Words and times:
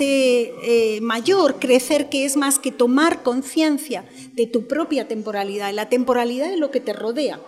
eh, 0.00 1.00
mayor, 1.02 1.58
crecer, 1.58 2.08
que 2.08 2.24
es 2.24 2.36
más 2.36 2.60
que 2.60 2.70
tomar 2.70 3.24
conciencia 3.24 4.04
de 4.32 4.46
tu 4.46 4.68
propia 4.68 5.08
temporalidad, 5.08 5.72
la 5.74 5.88
temporalidad 5.88 6.48
de 6.48 6.56
lo 6.56 6.70
que 6.70 6.78
te 6.78 6.92
rodea, 6.92 7.40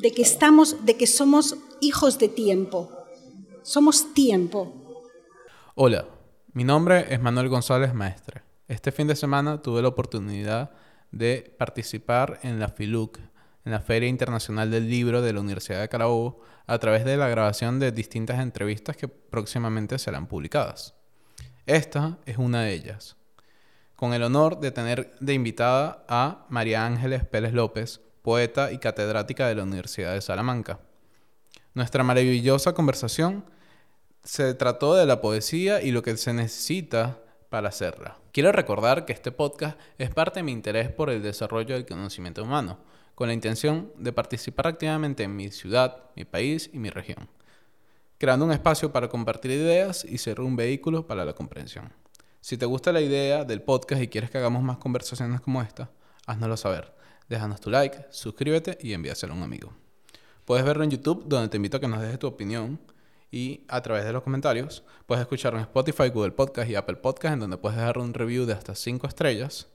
de 0.00 0.10
que 0.10 0.22
estamos, 0.22 0.84
de 0.84 0.96
que 0.96 1.06
somos 1.06 1.56
hijos 1.80 2.18
de 2.18 2.26
tiempo, 2.28 2.90
somos 3.62 4.14
tiempo. 4.14 5.04
Hola, 5.76 6.08
mi 6.52 6.64
nombre 6.64 7.06
es 7.08 7.20
Manuel 7.20 7.50
González 7.50 7.94
Maestre. 7.94 8.42
Este 8.66 8.90
fin 8.90 9.06
de 9.06 9.14
semana 9.14 9.62
tuve 9.62 9.82
la 9.82 9.88
oportunidad 9.88 10.72
de 11.12 11.54
participar 11.56 12.40
en 12.42 12.58
la 12.58 12.68
FILUC, 12.68 13.20
en 13.64 13.70
la 13.70 13.78
Feria 13.80 14.08
Internacional 14.08 14.72
del 14.72 14.90
Libro 14.90 15.22
de 15.22 15.32
la 15.32 15.40
Universidad 15.40 15.80
de 15.80 15.88
Carabobo, 15.88 16.40
a 16.66 16.78
través 16.80 17.04
de 17.04 17.16
la 17.16 17.28
grabación 17.28 17.78
de 17.78 17.92
distintas 17.92 18.40
entrevistas 18.40 18.96
que 18.96 19.06
próximamente 19.06 20.00
serán 20.00 20.26
publicadas. 20.26 20.95
Esta 21.66 22.18
es 22.26 22.38
una 22.38 22.62
de 22.62 22.74
ellas, 22.74 23.16
con 23.96 24.14
el 24.14 24.22
honor 24.22 24.60
de 24.60 24.70
tener 24.70 25.16
de 25.18 25.34
invitada 25.34 26.04
a 26.08 26.46
María 26.48 26.86
Ángeles 26.86 27.24
Pérez 27.24 27.52
López, 27.52 28.00
poeta 28.22 28.70
y 28.70 28.78
catedrática 28.78 29.48
de 29.48 29.56
la 29.56 29.64
Universidad 29.64 30.14
de 30.14 30.20
Salamanca. 30.20 30.78
Nuestra 31.74 32.04
maravillosa 32.04 32.72
conversación 32.72 33.44
se 34.22 34.54
trató 34.54 34.94
de 34.94 35.06
la 35.06 35.20
poesía 35.20 35.82
y 35.82 35.90
lo 35.90 36.04
que 36.04 36.16
se 36.16 36.32
necesita 36.32 37.18
para 37.50 37.70
hacerla. 37.70 38.16
Quiero 38.30 38.52
recordar 38.52 39.04
que 39.04 39.12
este 39.12 39.32
podcast 39.32 39.76
es 39.98 40.10
parte 40.10 40.38
de 40.38 40.44
mi 40.44 40.52
interés 40.52 40.88
por 40.92 41.10
el 41.10 41.20
desarrollo 41.20 41.74
del 41.74 41.84
conocimiento 41.84 42.44
humano, 42.44 42.78
con 43.16 43.26
la 43.26 43.34
intención 43.34 43.90
de 43.96 44.12
participar 44.12 44.68
activamente 44.68 45.24
en 45.24 45.34
mi 45.34 45.50
ciudad, 45.50 46.04
mi 46.14 46.24
país 46.24 46.70
y 46.72 46.78
mi 46.78 46.90
región 46.90 47.28
creando 48.18 48.44
un 48.44 48.52
espacio 48.52 48.92
para 48.92 49.08
compartir 49.08 49.50
ideas 49.50 50.04
y 50.04 50.18
ser 50.18 50.40
un 50.40 50.56
vehículo 50.56 51.06
para 51.06 51.24
la 51.24 51.34
comprensión. 51.34 51.92
Si 52.40 52.56
te 52.56 52.66
gusta 52.66 52.92
la 52.92 53.00
idea 53.00 53.44
del 53.44 53.62
podcast 53.62 54.00
y 54.02 54.08
quieres 54.08 54.30
que 54.30 54.38
hagamos 54.38 54.62
más 54.62 54.78
conversaciones 54.78 55.40
como 55.40 55.62
esta, 55.62 55.90
háznoslo 56.26 56.56
saber. 56.56 56.94
Déjanos 57.28 57.60
tu 57.60 57.70
like, 57.70 58.06
suscríbete 58.10 58.78
y 58.80 58.92
envíaselo 58.92 59.32
a 59.32 59.36
un 59.36 59.42
amigo. 59.42 59.72
Puedes 60.44 60.64
verlo 60.64 60.84
en 60.84 60.90
YouTube, 60.90 61.24
donde 61.26 61.48
te 61.48 61.56
invito 61.56 61.76
a 61.76 61.80
que 61.80 61.88
nos 61.88 62.00
dejes 62.00 62.20
tu 62.20 62.28
opinión 62.28 62.78
y 63.32 63.64
a 63.68 63.82
través 63.82 64.04
de 64.04 64.12
los 64.12 64.22
comentarios. 64.22 64.84
Puedes 65.06 65.22
escucharlo 65.22 65.58
en 65.58 65.64
Spotify, 65.64 66.08
Google 66.08 66.30
Podcast 66.30 66.70
y 66.70 66.76
Apple 66.76 66.96
Podcast, 66.96 67.34
en 67.34 67.40
donde 67.40 67.56
puedes 67.56 67.76
dejar 67.76 67.98
un 67.98 68.14
review 68.14 68.46
de 68.46 68.52
hasta 68.52 68.76
5 68.76 69.08
estrellas. 69.08 69.66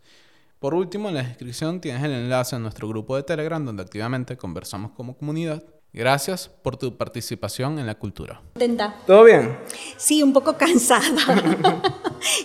Por 0.60 0.74
último, 0.74 1.10
en 1.10 1.16
la 1.16 1.24
descripción 1.24 1.82
tienes 1.82 2.04
el 2.04 2.12
enlace 2.12 2.56
a 2.56 2.60
nuestro 2.60 2.88
grupo 2.88 3.18
de 3.18 3.24
Telegram, 3.24 3.66
donde 3.66 3.84
activamente 3.84 4.38
conversamos 4.38 4.92
como 4.92 5.18
comunidad 5.18 5.62
Gracias 5.94 6.48
por 6.48 6.78
tu 6.78 6.96
participación 6.96 7.78
en 7.78 7.86
la 7.86 7.96
cultura. 7.96 8.42
Contenta. 8.54 8.96
¿Todo 9.06 9.26
bien? 9.26 9.58
Sí, 9.98 10.24
un 10.24 10.32
poco 10.32 10.56
cansada 10.58 11.02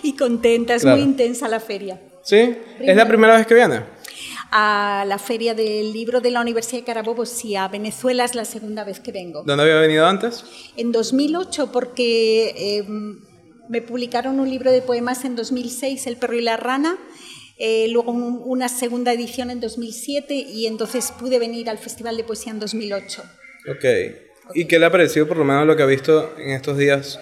y 0.03 0.17
contenta. 0.17 0.75
Es 0.75 0.83
muy 0.83 0.99
intensa 0.99 1.47
la 1.47 1.61
feria. 1.61 2.01
¿Sí? 2.23 2.57
¿Es 2.79 2.95
la 2.97 3.07
primera 3.07 3.37
vez 3.37 3.47
que 3.47 3.53
viene? 3.53 3.83
A 4.51 5.05
la 5.07 5.17
feria 5.17 5.53
del 5.53 5.93
libro 5.93 6.19
de 6.19 6.31
la 6.31 6.41
Universidad 6.41 6.81
de 6.81 6.85
Carabobo, 6.85 7.25
sí. 7.25 7.55
A 7.55 7.69
Venezuela 7.69 8.25
es 8.25 8.35
la 8.35 8.43
segunda 8.43 8.83
vez 8.83 8.99
que 8.99 9.13
vengo. 9.13 9.43
¿Dónde 9.43 9.63
había 9.63 9.79
venido 9.79 10.05
antes? 10.05 10.43
En 10.75 10.91
2008, 10.91 11.71
porque 11.71 12.79
em, 12.79 13.21
me 13.69 13.81
publicaron 13.81 14.41
un 14.41 14.49
libro 14.49 14.71
de 14.71 14.81
poemas 14.81 15.23
en 15.23 15.37
2006, 15.37 16.05
El 16.07 16.17
perro 16.17 16.35
y 16.35 16.41
la 16.41 16.57
rana 16.57 16.97
eh, 17.57 17.87
luego 17.89 18.11
una 18.11 18.69
segunda 18.69 19.13
edición 19.13 19.49
en 19.49 19.59
2007 19.59 20.33
y 20.33 20.67
entonces 20.67 21.11
pude 21.11 21.39
venir 21.39 21.69
al 21.69 21.77
Festival 21.77 22.15
de 22.17 22.23
Poesía 22.23 22.51
en 22.51 22.59
2008. 22.59 23.23
Ok. 23.69 23.85
¿Y 24.53 24.65
qué 24.65 24.79
le 24.79 24.85
ha 24.85 24.91
parecido 24.91 25.27
por 25.27 25.37
lo 25.37 25.43
menos 25.43 25.65
lo 25.65 25.75
que 25.75 25.83
ha 25.83 25.87
visto 25.87 26.37
en 26.37 26.51
estos 26.51 26.77
días? 26.77 27.19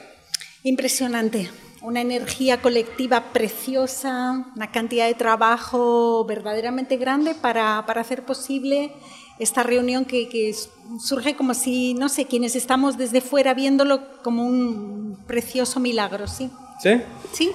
Impresionante. 0.63 1.49
Una 1.81 2.01
energía 2.01 2.61
colectiva 2.61 3.31
preciosa, 3.31 4.45
una 4.55 4.71
cantidad 4.71 5.07
de 5.07 5.13
trabajo 5.13 6.25
verdaderamente 6.25 6.97
grande 6.97 7.35
para, 7.35 7.85
para 7.85 8.01
hacer 8.01 8.23
posible 8.23 8.91
esta 9.39 9.63
reunión 9.63 10.05
que, 10.05 10.27
que, 10.29 10.53
surge 10.99 11.35
como 11.35 11.53
si, 11.53 11.93
no 11.93 12.09
sé, 12.09 12.25
quienes 12.25 12.55
estamos 12.55 12.97
desde 12.97 13.21
fuera 13.21 13.53
viéndolo 13.53 14.21
como 14.23 14.45
un 14.45 15.17
precioso 15.27 15.79
milagro, 15.79 16.27
¿sí? 16.27 16.49
¿Sí? 16.81 17.01
Sí. 17.33 17.51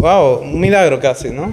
Wow, 0.00 0.40
un 0.40 0.58
milagro 0.58 0.98
casi, 0.98 1.28
¿no? 1.28 1.52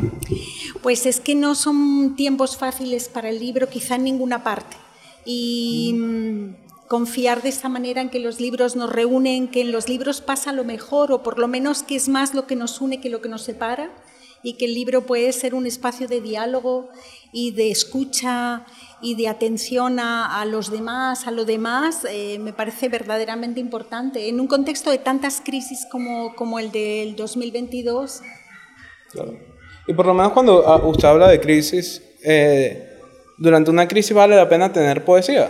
Pues 0.81 1.05
es 1.05 1.19
que 1.19 1.35
no 1.35 1.53
son 1.53 2.15
tiempos 2.15 2.55
fáciles 2.55 3.09
para 3.09 3.27
el 3.27 3.39
libro, 3.39 3.67
quizá 3.67 3.95
en 3.95 4.05
ninguna 4.05 4.41
parte. 4.41 4.77
Y 5.25 5.93
mm, 5.93 6.55
confiar 6.87 7.41
de 7.41 7.49
esta 7.49 7.67
manera 7.67 8.01
en 8.01 8.09
que 8.09 8.19
los 8.19 8.39
libros 8.39 8.77
nos 8.77 8.89
reúnen, 8.89 9.49
que 9.49 9.59
en 9.59 9.73
los 9.73 9.89
libros 9.89 10.21
pasa 10.21 10.53
lo 10.53 10.63
mejor, 10.63 11.11
o 11.11 11.23
por 11.23 11.39
lo 11.39 11.49
menos 11.49 11.83
que 11.83 11.97
es 11.97 12.07
más 12.07 12.33
lo 12.33 12.47
que 12.47 12.55
nos 12.55 12.79
une 12.79 13.01
que 13.01 13.09
lo 13.09 13.19
que 13.19 13.27
nos 13.27 13.41
separa, 13.41 13.91
y 14.43 14.53
que 14.53 14.63
el 14.63 14.75
libro 14.75 15.05
puede 15.05 15.33
ser 15.33 15.53
un 15.53 15.65
espacio 15.65 16.07
de 16.07 16.21
diálogo 16.21 16.87
y 17.37 17.51
de 17.51 17.69
escucha 17.69 18.65
y 18.99 19.13
de 19.13 19.27
atención 19.27 19.99
a, 19.99 20.43
los 20.45 20.71
demás, 20.71 21.27
a 21.27 21.31
lo 21.31 21.45
demás, 21.45 22.03
eh, 22.09 22.39
me 22.39 22.51
parece 22.51 22.89
verdaderamente 22.89 23.59
importante. 23.59 24.27
En 24.27 24.39
un 24.39 24.47
contexto 24.47 24.89
de 24.89 24.97
tantas 24.97 25.39
crisis 25.45 25.85
como, 25.91 26.33
como 26.35 26.57
el 26.57 26.71
del 26.71 27.15
2022. 27.15 28.21
Y 29.87 29.93
por 29.93 30.07
lo 30.07 30.15
menos 30.15 30.31
cuando 30.31 30.67
ah, 30.67 30.83
usted 30.83 31.07
habla 31.07 31.27
de 31.27 31.39
crisis, 31.39 32.01
eh, 32.23 32.97
durante 33.37 33.69
una 33.69 33.87
crisis 33.87 34.15
vale 34.15 34.35
la 34.35 34.49
pena 34.49 34.73
tener 34.73 35.05
poesía. 35.05 35.47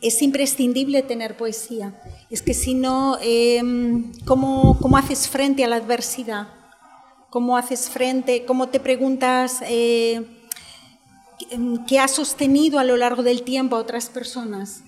Es 0.00 0.22
imprescindible 0.22 1.02
tener 1.02 1.36
poesía. 1.36 2.00
Es 2.30 2.40
que 2.40 2.54
si 2.54 2.72
no, 2.72 3.18
em, 3.20 4.12
¿cómo, 4.24 4.78
¿cómo, 4.80 4.96
haces 4.96 5.28
frente 5.28 5.62
a 5.62 5.68
la 5.68 5.76
adversidad? 5.76 6.48
¿Cómo 7.28 7.58
haces 7.58 7.90
frente? 7.90 8.46
¿Cómo 8.46 8.68
te 8.68 8.80
preguntas? 8.80 9.60
Eh, 9.68 10.35
que 11.86 11.98
ha 11.98 12.08
sostenido 12.08 12.78
a 12.78 12.84
lo 12.84 12.96
largo 12.96 13.22
del 13.22 13.42
tiempo 13.42 13.76
a 13.76 13.80
otras 13.80 14.08
personas. 14.08 14.82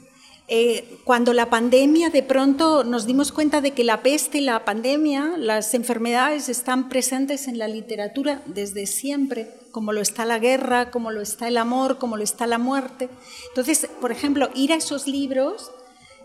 Eh, 0.50 0.98
cuando 1.04 1.34
la 1.34 1.50
pandemia, 1.50 2.08
de 2.08 2.22
pronto 2.22 2.82
nos 2.82 3.04
dimos 3.04 3.32
cuenta 3.32 3.60
de 3.60 3.72
que 3.72 3.84
la 3.84 4.02
peste, 4.02 4.40
la 4.40 4.64
pandemia, 4.64 5.34
las 5.36 5.74
enfermedades 5.74 6.48
están 6.48 6.88
presentes 6.88 7.48
en 7.48 7.58
la 7.58 7.68
literatura 7.68 8.42
desde 8.46 8.86
siempre, 8.86 9.50
como 9.72 9.92
lo 9.92 10.00
está 10.00 10.24
la 10.24 10.38
guerra, 10.38 10.90
como 10.90 11.10
lo 11.10 11.20
está 11.20 11.48
el 11.48 11.58
amor, 11.58 11.98
como 11.98 12.16
lo 12.16 12.24
está 12.24 12.46
la 12.46 12.56
muerte. 12.56 13.10
Entonces, 13.48 13.88
por 14.00 14.10
ejemplo, 14.10 14.48
ir 14.54 14.72
a 14.72 14.76
esos 14.76 15.06
libros 15.06 15.70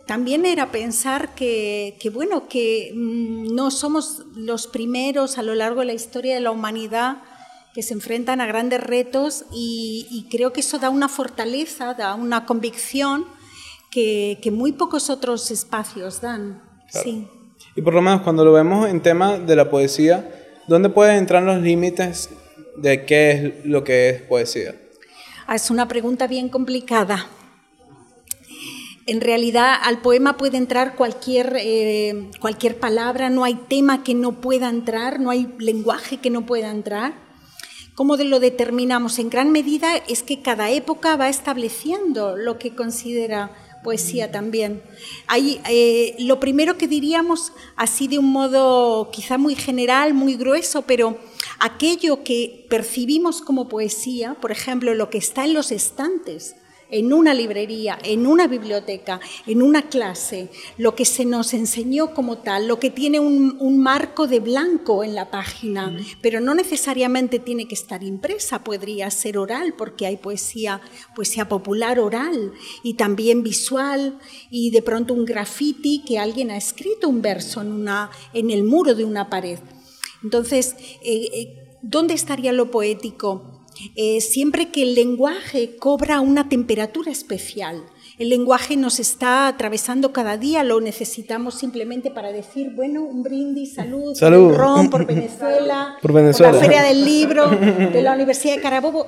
también 0.06 0.46
era 0.46 0.72
pensar 0.72 1.36
que, 1.36 1.98
que 2.00 2.10
bueno, 2.10 2.48
que 2.48 2.94
mm, 2.96 3.54
no 3.54 3.72
somos 3.72 4.24
los 4.36 4.68
primeros 4.68 5.38
a 5.38 5.44
lo 5.44 5.54
largo 5.54 5.82
de 5.82 5.88
la 5.88 5.94
historia 5.94 6.36
de 6.36 6.42
la 6.42 6.52
humanidad 6.52 7.18
que 7.74 7.82
se 7.82 7.94
enfrentan 7.94 8.40
a 8.40 8.46
grandes 8.46 8.82
retos 8.82 9.46
y, 9.52 10.28
creo 10.30 10.54
que 10.54 10.62
eso 10.62 10.78
da 10.78 10.90
una 10.90 11.10
fortaleza, 11.10 11.94
da 11.96 12.14
una 12.16 12.46
convicción 12.46 13.26
que, 13.90 14.38
muy 14.52 14.72
pocos 14.74 15.10
otros 15.10 15.50
espacios 15.52 16.22
dan. 16.22 16.62
Sí. 16.90 17.28
Y 17.76 17.82
por 17.82 17.94
lo 17.96 18.02
menos 18.02 18.22
cuando 18.22 18.46
lo 18.46 18.54
vemos 18.54 18.88
en 18.88 19.02
tema 19.02 19.40
de 19.40 19.56
la 19.56 19.70
poesía, 19.70 20.30
¿dónde 20.68 20.90
pueden 20.90 21.18
entrar 21.18 21.42
los 21.42 21.62
límites 21.62 22.30
de 22.78 23.06
qué 23.06 23.32
es 23.32 23.66
lo 23.66 23.84
que 23.84 24.10
es 24.10 24.22
poesía? 24.22 24.76
Ah, 25.48 25.56
es 25.56 25.72
una 25.72 25.88
pregunta 25.88 26.28
bien 26.28 26.50
complicada. 26.50 27.28
En 29.06 29.20
realidad 29.20 29.76
al 29.82 30.02
poema 30.02 30.38
puede 30.38 30.58
entrar 30.58 30.96
cualquier, 30.96 31.58
eh, 31.60 32.30
cualquier 32.40 32.80
palabra, 32.80 33.30
no 33.30 33.44
hay 33.44 33.56
tema 33.56 34.04
que 34.04 34.14
no 34.14 34.40
pueda 34.40 34.70
entrar, 34.70 35.20
no 35.20 35.30
hay 35.30 35.54
lenguaje 35.58 36.18
que 36.18 36.30
no 36.30 36.46
pueda 36.46 36.72
entrar. 36.72 37.23
¿Cómo 37.96 38.18
lo 38.18 38.40
determinamos? 38.40 39.20
En 39.20 39.30
gran 39.30 39.52
medida 39.52 39.96
es 39.96 40.24
que 40.24 40.42
cada 40.42 40.72
época 40.72 41.16
va 41.16 41.30
estableciendo 41.30 42.36
lo 42.36 42.58
que 42.58 42.74
considera 42.74 43.52
poesía 43.84 44.32
también. 44.32 44.82
Eh, 45.36 46.16
lo 46.20 46.40
primero 46.40 46.78
que 46.78 46.88
diríamos, 46.88 47.52
así 47.76 48.08
de 48.08 48.18
un 48.18 48.32
modo 48.32 49.12
quizá 49.12 49.38
muy 49.38 49.56
general, 49.56 50.16
muy 50.16 50.36
grueso, 50.36 50.82
pero 50.84 51.20
aquello 51.60 52.24
que 52.24 52.66
percibimos 52.70 53.42
como 53.42 53.70
poesía, 53.70 54.36
por 54.42 54.52
ejemplo, 54.52 54.96
lo 54.96 55.12
que 55.12 55.20
está 55.20 55.46
en 55.46 55.54
los 55.54 55.72
estantes, 55.72 56.56
en 56.94 57.12
una 57.12 57.34
librería, 57.34 57.98
en 58.04 58.28
una 58.28 58.46
biblioteca, 58.48 59.20
en 59.48 59.64
una 59.64 59.90
clase, 59.90 60.50
lo 60.78 60.94
que 60.94 61.06
se 61.06 61.26
nos 61.26 61.56
enseñó 61.56 62.14
como 62.14 62.38
tal, 62.38 62.68
lo 62.68 62.80
que 62.80 62.92
tiene 62.92 63.20
un, 63.20 63.54
marco 63.84 64.28
de 64.28 64.40
blanco 64.40 65.04
en 65.04 65.16
la 65.16 65.32
página, 65.32 65.98
pero 66.22 66.40
no 66.40 66.54
necesariamente 66.54 67.40
tiene 67.40 67.68
que 67.68 67.74
estar 67.74 68.04
impresa, 68.04 68.64
podría 68.64 69.10
ser 69.10 69.40
oral, 69.40 69.74
porque 69.76 70.06
hay 70.06 70.18
poesía, 70.18 70.80
poesía 71.16 71.50
popular 71.50 72.00
oral 72.00 72.54
y 72.84 72.94
también 72.94 73.42
visual, 73.42 74.20
y 74.52 74.70
de 74.70 74.84
pronto 74.84 75.16
un 75.16 75.26
graffiti 75.26 76.04
que 76.06 76.20
alguien 76.20 76.52
ha 76.52 76.58
escrito 76.58 77.10
un 77.10 77.24
verso 77.24 77.62
en, 77.62 77.72
una, 77.72 78.12
en 78.34 78.52
el 78.52 78.64
muro 78.64 78.94
de 78.94 79.04
una 79.04 79.30
pared. 79.30 79.58
Entonces, 80.24 80.76
eh, 81.04 81.30
eh, 81.34 81.78
¿dónde 81.82 82.14
estaría 82.14 82.54
lo 82.54 82.70
poético? 82.70 83.53
Eh, 83.96 84.22
siempre 84.22 84.70
que 84.72 84.84
el 84.84 84.96
lenguaje 84.96 85.76
cobra 85.78 86.20
una 86.20 86.50
temperatura 86.50 87.12
especial. 87.12 87.84
El 88.20 88.30
lenguaje 88.30 88.78
nos 88.78 89.00
está 89.00 89.48
atravesando 89.48 90.14
cada 90.14 90.38
día, 90.38 90.64
lo 90.64 90.80
necesitamos 90.80 91.56
simplemente 91.56 92.12
para 92.12 92.32
decir, 92.32 92.72
bueno, 92.76 93.02
un 93.04 93.24
brindis, 93.24 93.74
salud, 93.74 94.14
Salud. 94.14 94.50
por 94.52 94.58
ron, 94.60 94.90
por 94.90 95.06
Venezuela, 95.08 95.98
Por 96.02 96.14
Venezuela. 96.14 96.54
la 96.54 96.60
Feria 96.60 96.84
del 96.84 97.04
Libro, 97.04 97.50
de 97.50 98.02
la 98.04 98.14
Universidad 98.16 98.56
de 98.56 98.62
Carabobo. 98.62 99.06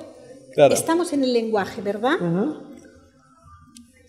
Claro. 0.54 0.74
Estamos 0.74 1.12
en 1.12 1.22
el 1.22 1.32
lenguaje, 1.32 1.80
¿verdad? 1.82 2.16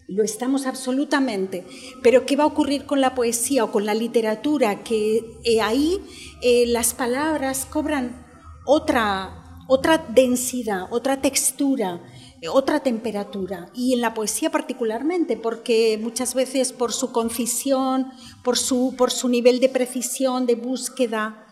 Lo 0.08 0.24
estamos 0.24 0.66
absolutamente. 0.66 1.66
Pero 2.02 2.26
¿qué 2.26 2.38
va 2.38 2.46
a 2.46 2.48
ocurrir 2.48 2.86
con 2.86 3.02
la 3.02 3.14
poesía 3.14 3.66
o 3.66 3.72
con 3.72 3.86
la 3.86 3.94
literatura? 3.94 4.82
Que 4.84 5.22
eh, 5.44 5.60
ahí 5.62 6.00
eh, 6.42 6.66
las 6.68 6.94
palabras 6.94 7.66
cobran 7.70 8.26
otra, 8.66 9.47
otra 9.68 10.04
densidad, 10.10 10.88
otra 10.90 11.22
textura, 11.22 12.02
eh, 12.42 12.48
otra 12.48 12.80
temperatura. 12.80 13.70
Y 13.74 13.94
en 13.94 14.02
la 14.02 14.14
poesía 14.14 14.50
particularmente, 14.50 15.38
porque 15.38 16.00
muchas 16.02 16.34
veces 16.34 16.72
por 16.74 16.94
su 16.94 17.12
concisión, 17.12 18.08
por 18.44 18.58
su, 18.58 18.96
por 18.98 19.12
su 19.12 19.30
nivel 19.30 19.60
de 19.60 19.70
precisión, 19.70 20.46
de 20.46 20.56
búsqueda, 20.56 21.44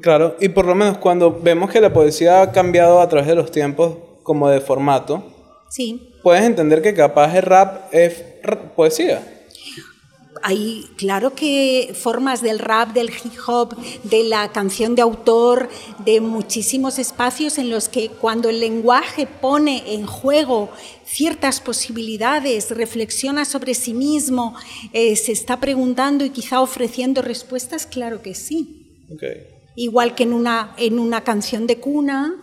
Claro, 0.00 0.36
y 0.40 0.48
por 0.48 0.66
lo 0.66 0.74
menos 0.74 0.98
cuando 0.98 1.38
vemos 1.40 1.70
que 1.70 1.80
la 1.80 1.92
poesía 1.92 2.42
ha 2.42 2.52
cambiado 2.52 3.00
a 3.00 3.08
través 3.08 3.28
de 3.28 3.36
los 3.36 3.52
tiempos 3.52 3.96
como 4.24 4.48
de 4.48 4.60
formato, 4.60 5.22
sí. 5.68 6.14
puedes 6.22 6.42
entender 6.42 6.82
que 6.82 6.94
capaz 6.94 7.36
el 7.36 7.42
rap 7.42 7.92
es 7.92 8.24
poesía. 8.74 9.22
Hay, 10.42 10.86
claro 10.96 11.34
que 11.34 11.94
formas 11.98 12.42
del 12.42 12.58
rap, 12.58 12.92
del 12.92 13.10
hip 13.10 13.34
hop, 13.46 13.76
de 14.02 14.24
la 14.24 14.50
canción 14.52 14.94
de 14.94 15.02
autor, 15.02 15.68
de 16.04 16.20
muchísimos 16.20 16.98
espacios 16.98 17.58
en 17.58 17.70
los 17.70 17.88
que 17.88 18.08
cuando 18.08 18.48
el 18.48 18.60
lenguaje 18.60 19.26
pone 19.26 19.94
en 19.94 20.06
juego 20.06 20.70
ciertas 21.04 21.60
posibilidades, 21.60 22.70
reflexiona 22.70 23.44
sobre 23.44 23.74
sí 23.74 23.94
mismo, 23.94 24.54
eh, 24.92 25.16
se 25.16 25.32
está 25.32 25.60
preguntando 25.60 26.24
y 26.24 26.30
quizá 26.30 26.60
ofreciendo 26.60 27.22
respuestas, 27.22 27.86
claro 27.86 28.22
que 28.22 28.34
sí. 28.34 29.06
Ok. 29.12 29.22
Igual 29.76 30.14
que 30.14 30.24
en 30.24 30.32
una, 30.32 30.74
en 30.76 30.98
una 30.98 31.22
canción 31.22 31.66
de 31.66 31.78
cuna 31.78 32.34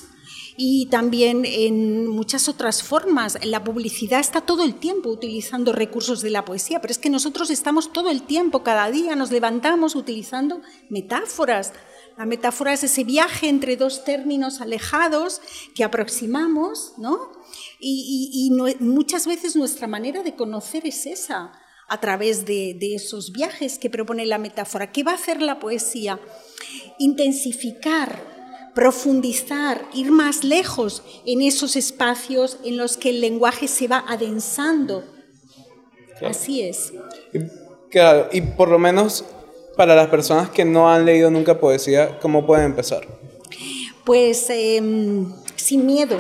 y 0.62 0.88
también 0.88 1.46
en 1.46 2.06
muchas 2.06 2.50
otras 2.50 2.84
formas. 2.84 3.38
La 3.46 3.64
publicidad 3.64 4.20
está 4.20 4.42
todo 4.42 4.66
el 4.66 4.76
tiempo 4.76 5.08
utilizando 5.08 5.72
recursos 5.72 6.22
de 6.22 6.32
la 6.32 6.44
poesía, 6.44 6.82
pero 6.82 6.92
es 6.92 6.98
que 6.98 7.10
nosotros 7.10 7.50
estamos 7.50 7.94
todo 7.94 8.10
el 8.10 8.24
tiempo, 8.24 8.62
cada 8.62 8.92
día 8.92 9.16
nos 9.16 9.32
levantamos 9.32 9.96
utilizando 9.96 10.62
metáforas. 10.90 11.72
La 12.18 12.26
metáfora 12.26 12.74
es 12.74 12.84
ese 12.84 13.06
viaje 13.06 13.48
entre 13.48 13.78
dos 13.78 14.04
términos 14.04 14.60
alejados 14.60 15.40
que 15.76 15.86
aproximamos, 15.86 16.92
¿no? 16.98 17.32
Y, 17.80 18.52
muchas 18.82 19.28
veces 19.28 19.56
nuestra 19.56 19.88
manera 19.88 20.24
de 20.24 20.36
conocer 20.36 20.86
es 20.86 21.06
esa, 21.06 21.54
a 21.88 22.02
través 22.02 22.46
de, 22.46 22.76
de 22.78 22.96
esos 22.96 23.32
viajes 23.32 23.80
que 23.80 23.90
propone 23.90 24.26
la 24.26 24.38
metáfora. 24.38 24.92
¿Qué 24.92 25.04
va 25.04 25.14
a 25.14 25.16
hacer 25.16 25.42
la 25.42 25.58
poesía? 25.58 26.20
Intensificar, 26.98 28.39
profundizar, 28.74 29.86
ir 29.94 30.12
más 30.12 30.44
lejos 30.44 31.04
en 31.26 31.42
esos 31.42 31.76
espacios 31.76 32.58
en 32.64 32.78
los 32.78 32.98
que 32.98 33.10
el 33.10 33.22
lenguaje 33.22 33.68
se 33.68 33.88
va 33.88 34.04
adensando. 34.08 35.04
Así 36.26 36.62
es. 36.62 36.94
Y, 37.34 37.40
claro, 37.90 38.30
y 38.32 38.42
por 38.42 38.70
lo 38.70 38.80
menos 38.80 39.26
para 39.76 39.96
las 39.96 40.08
personas 40.08 40.50
que 40.50 40.66
no 40.66 40.90
han 40.92 41.06
leído 41.06 41.32
nunca 41.32 41.60
poesía, 41.60 42.20
¿cómo 42.20 42.46
pueden 42.46 42.66
empezar? 42.66 43.08
Pues 44.04 44.50
em, 44.50 45.34
sin 45.56 45.86
miedo, 45.86 46.18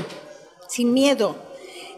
sin 0.68 0.94
miedo. 0.94 1.36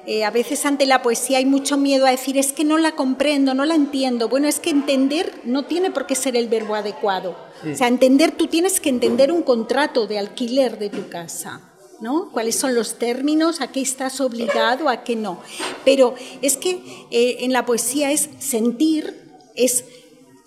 Eh, 0.06 0.24
a 0.24 0.32
veces 0.32 0.66
ante 0.66 0.86
la 0.86 1.02
poesía 1.02 1.38
hay 1.38 1.46
mucho 1.46 1.78
miedo 1.78 2.06
a 2.06 2.12
decir, 2.12 2.38
es 2.38 2.54
que 2.54 2.64
no 2.64 2.78
la 2.78 2.96
comprendo, 2.96 3.54
no 3.54 3.66
la 3.66 3.76
entiendo. 3.76 4.30
Bueno, 4.30 4.48
es 4.48 4.60
que 4.60 4.72
entender 4.72 5.42
no 5.44 5.66
tiene 5.66 5.92
por 5.92 6.08
qué 6.08 6.16
ser 6.16 6.36
el 6.36 6.48
verbo 6.48 6.76
adecuado. 6.76 7.36
O 7.72 7.76
sea, 7.76 7.88
entender, 7.88 8.32
tú 8.32 8.48
tienes 8.48 8.80
que 8.80 8.90
entender 8.90 9.32
un 9.32 9.44
contrato 9.44 10.08
de 10.08 10.18
alquiler 10.18 10.80
de 10.80 10.90
tu 10.90 11.10
casa. 11.10 11.62
¿No? 12.00 12.32
¿Cuáles 12.32 12.56
son 12.56 12.74
los 12.74 12.98
términos? 12.98 13.62
¿A 13.62 13.72
qué 13.72 13.80
estás 13.80 14.22
obligado? 14.22 14.90
¿A 14.90 15.04
qué 15.04 15.16
no? 15.16 15.40
Pero 15.86 16.16
es 16.42 16.58
que 16.58 16.82
eh, 17.12 17.38
en 17.42 17.54
la 17.54 17.64
poesía 17.64 18.12
es 18.12 18.28
sentir, 18.40 19.30
es 19.54 19.86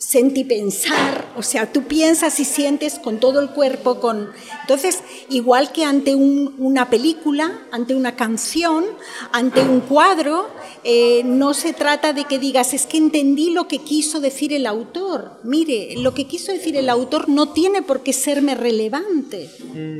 sentipensar, 0.07 1.33
o 1.37 1.43
sea, 1.43 1.73
tú 1.73 1.83
piensas 1.85 2.39
y 2.41 2.45
sientes 2.45 2.99
con 2.99 3.21
todo 3.21 3.41
el 3.41 3.51
cuerpo, 3.51 4.01
con 4.01 4.31
entonces 4.61 5.01
igual 5.31 5.73
que 5.73 5.85
ante 5.85 6.15
un- 6.15 6.55
una 6.59 6.91
película, 6.91 7.67
ante 7.73 7.95
una 7.95 8.15
canción, 8.15 8.85
ante 9.33 9.61
un 9.63 9.81
cuadro, 9.81 10.47
eh, 10.85 11.23
no 11.25 11.55
se 11.55 11.73
trata 11.73 12.13
de 12.13 12.25
que 12.25 12.39
digas 12.39 12.75
es 12.75 12.87
que 12.87 12.99
entendí 12.99 13.51
lo 13.51 13.67
que 13.67 13.79
quiso 13.79 14.21
decir 14.21 14.53
el 14.53 14.67
autor. 14.67 15.41
Mire, 15.43 15.95
lo 15.97 16.13
que 16.13 16.27
quiso 16.27 16.53
decir 16.53 16.77
el 16.77 16.91
autor 16.91 17.29
no 17.29 17.53
tiene 17.53 17.81
por 17.83 18.03
qué 18.03 18.13
serme 18.13 18.55
relevante. 18.55 19.51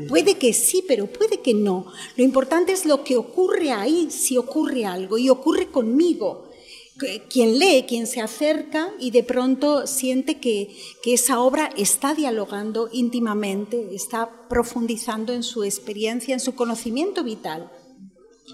Puede 0.09 0.35
que 0.35 0.53
sí, 0.53 0.85
pero 0.87 1.07
puede 1.07 1.41
que 1.41 1.55
no. 1.55 1.87
Lo 2.17 2.25
importante 2.25 2.73
es 2.73 2.85
lo 2.85 3.03
que 3.05 3.17
ocurre 3.17 3.73
ahí, 3.73 4.09
si 4.11 4.37
ocurre 4.37 4.85
algo 4.85 5.17
y 5.19 5.31
ocurre 5.31 5.69
conmigo 5.69 6.44
quien 7.29 7.59
lee, 7.59 7.85
quien 7.89 8.07
se 8.07 8.21
acerca 8.21 8.91
y 9.01 9.11
de 9.11 9.23
pronto 9.23 9.87
siente 9.87 10.39
que, 10.39 10.75
que 11.03 11.15
esa 11.15 11.41
obra 11.41 11.71
está 11.77 12.15
dialogando 12.15 12.89
íntimamente, 12.93 13.95
está 13.95 14.31
profundizando 14.49 15.33
en 15.33 15.43
su 15.43 15.65
experiencia, 15.65 16.35
en 16.35 16.41
su 16.41 16.55
conocimiento 16.55 17.25
vital. 17.25 17.71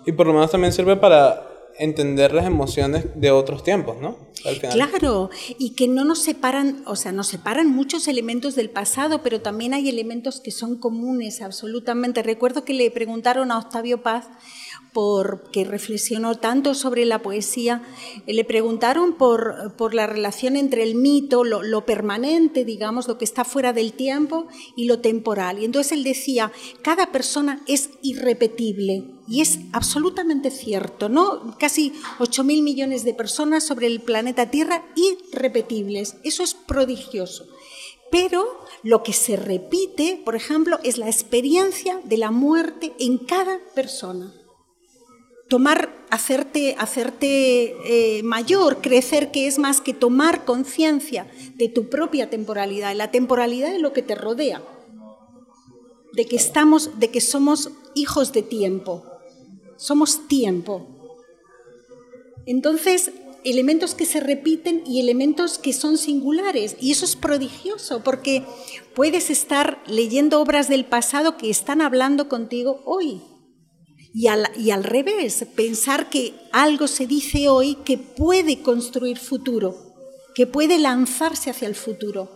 Y 0.07 0.13
por 0.13 0.27
lo 0.27 0.33
menos 0.33 0.51
también 0.51 0.73
sirve 0.73 0.97
para 0.97 1.47
entender 1.79 2.35
las 2.35 2.47
emociones 2.47 3.07
de 3.15 3.31
otros 3.31 3.65
tiempos, 3.65 3.97
¿no? 4.01 4.31
Claro, 4.73 5.31
y 5.59 5.71
que 5.71 5.89
no 5.89 6.05
nos 6.05 6.21
separan, 6.21 6.83
o 6.87 6.97
sea, 6.97 7.13
nos 7.13 7.27
separan 7.27 7.69
muchos 7.71 8.09
elementos 8.09 8.55
del 8.55 8.71
pasado, 8.71 9.23
pero 9.23 9.41
también 9.41 9.75
hay 9.75 9.89
elementos 9.89 10.41
que 10.41 10.51
son 10.51 10.79
comunes 10.79 11.43
absolutamente. 11.43 12.23
Recuerdo 12.23 12.65
que 12.65 12.75
le 12.75 12.91
preguntaron 12.91 13.51
a 13.51 13.59
Octavio 13.59 14.03
Paz 14.03 14.29
porque 14.93 15.65
reflexionó 15.65 16.37
tanto 16.37 16.75
sobre 16.75 17.05
la 17.05 17.21
poesía, 17.21 17.83
eh, 18.27 18.33
le 18.33 18.45
preguntaron 18.45 19.15
por, 19.15 19.95
la 19.95 20.07
relación 20.07 20.57
entre 20.57 20.83
el 20.83 20.95
mito, 20.95 21.45
lo, 21.45 21.63
lo 21.63 21.87
permanente, 21.87 22.65
digamos, 22.65 23.09
lo 23.09 23.19
que 23.19 23.25
está 23.25 23.45
fuera 23.45 23.73
del 23.73 23.93
tiempo, 23.93 24.47
y 24.77 24.87
lo 24.87 25.01
temporal. 25.01 25.61
Y 25.61 25.65
entonces 25.65 25.93
él 25.93 26.05
decía, 26.05 26.53
cada 26.83 27.13
persona 27.13 27.63
es 27.67 27.91
irrepetible, 28.03 29.21
y 29.31 29.43
es 29.43 29.61
absolutamente 29.73 30.51
cierto, 30.51 31.09
¿no? 31.09 31.57
Casi 31.57 31.93
8.000 32.19 32.63
millones 32.63 33.05
de 33.05 33.15
personas 33.15 33.65
sobre 33.65 33.87
el 33.87 34.01
planeta 34.01 34.51
Tierra 34.51 34.85
irrepetibles. 34.97 36.17
Eso 36.25 36.43
es 36.43 36.55
prodigioso. 36.55 37.47
Pero 38.11 38.45
lo 38.83 39.05
que 39.05 39.13
se 39.13 39.37
repite, 39.37 40.21
por 40.25 40.35
ejemplo, 40.35 40.81
es 40.83 40.99
la 40.99 41.07
experiencia 41.07 42.01
de 42.03 42.17
la 42.17 42.33
muerte 42.33 42.93
en 42.99 43.19
cada 43.19 43.61
persona 43.75 44.35
tomar, 45.51 45.93
hacerte, 46.11 46.77
hacerte 46.79 47.75
eh, 47.85 48.23
mayor, 48.23 48.81
crecer, 48.81 49.33
que 49.33 49.49
es 49.49 49.59
más 49.59 49.81
que 49.81 49.93
tomar 49.93 50.45
conciencia 50.45 51.27
de 51.57 51.69
tu 51.69 51.91
propia 51.91 52.31
temporalidad, 52.31 52.95
la 52.95 53.11
temporalidad 53.11 53.73
de 53.73 53.81
lo 53.81 53.93
que 53.93 54.03
te 54.03 54.15
rodea, 54.15 54.63
de 56.13 56.25
que 56.25 56.37
estamos, 56.37 57.01
de 57.01 57.11
que 57.11 57.21
somos 57.21 57.71
hijos 57.97 58.33
de 58.33 58.43
tiempo, 58.43 59.05
somos 59.77 60.29
tiempo. 60.29 60.87
Entonces, 62.47 63.11
elementos 63.43 63.97
que 63.97 64.07
se 64.07 64.21
repiten 64.21 64.85
y 64.87 65.01
elementos 65.01 65.59
que 65.59 65.73
son 65.73 65.99
singulares. 65.99 66.77
Y 66.79 66.93
eso 66.93 67.05
es 67.05 67.17
prodigioso, 67.17 68.05
porque 68.05 68.45
puedes 68.95 69.31
estar 69.31 69.83
leyendo 69.89 70.41
obras 70.41 70.69
del 70.69 70.85
pasado 70.85 71.37
que 71.37 71.51
están 71.51 71.81
hablando 71.81 72.29
contigo 72.29 72.83
hoy. 72.85 73.21
Y 74.13 74.27
al, 74.27 74.49
y 74.57 74.71
al 74.73 74.83
revés, 74.85 75.45
pensar 75.55 76.11
que 76.11 76.35
algo 76.53 76.89
se 76.89 77.07
dice 77.07 77.49
hoy 77.49 77.77
que 77.85 77.97
puede 77.97 78.61
construir 78.61 79.19
futuro, 79.19 79.77
que 80.35 80.47
puede 80.47 80.79
lanzarse 80.79 81.51
hacia 81.51 81.69
el 81.69 81.75
futuro. 81.77 82.29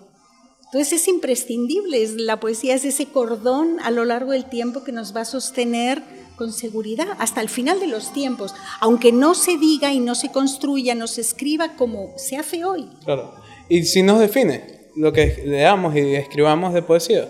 Entonces 0.66 1.02
es 1.02 1.08
imprescindible, 1.08 2.02
es- 2.02 2.14
la 2.14 2.38
poesía 2.40 2.74
es 2.74 2.84
ese 2.84 3.06
cordón 3.06 3.78
a 3.82 3.90
lo 3.90 4.04
largo 4.04 4.32
del 4.32 4.44
tiempo 4.48 4.84
que 4.84 4.92
nos 4.92 5.14
va 5.16 5.22
a 5.22 5.24
sostener 5.24 6.02
con 6.36 6.52
seguridad 6.52 7.08
hasta 7.18 7.40
el 7.40 7.48
final 7.48 7.78
de 7.78 7.86
los 7.86 8.12
tiempos, 8.12 8.54
aunque 8.80 9.12
no 9.12 9.34
se 9.34 9.56
diga 9.56 9.92
y 9.92 10.00
no 10.00 10.14
se 10.16 10.30
construya, 10.32 10.94
no 10.96 11.06
se 11.06 11.20
escriba 11.20 11.76
como 11.76 12.12
se 12.16 12.36
hace 12.36 12.64
hoy. 12.64 12.88
Claro. 13.04 13.34
Y 13.68 13.84
si 13.84 14.02
nos 14.02 14.18
define 14.20 14.90
lo 14.96 15.12
que 15.12 15.42
leamos 15.46 15.94
y 15.96 16.00
escribamos 16.16 16.74
de 16.74 16.82
poesía. 16.82 17.28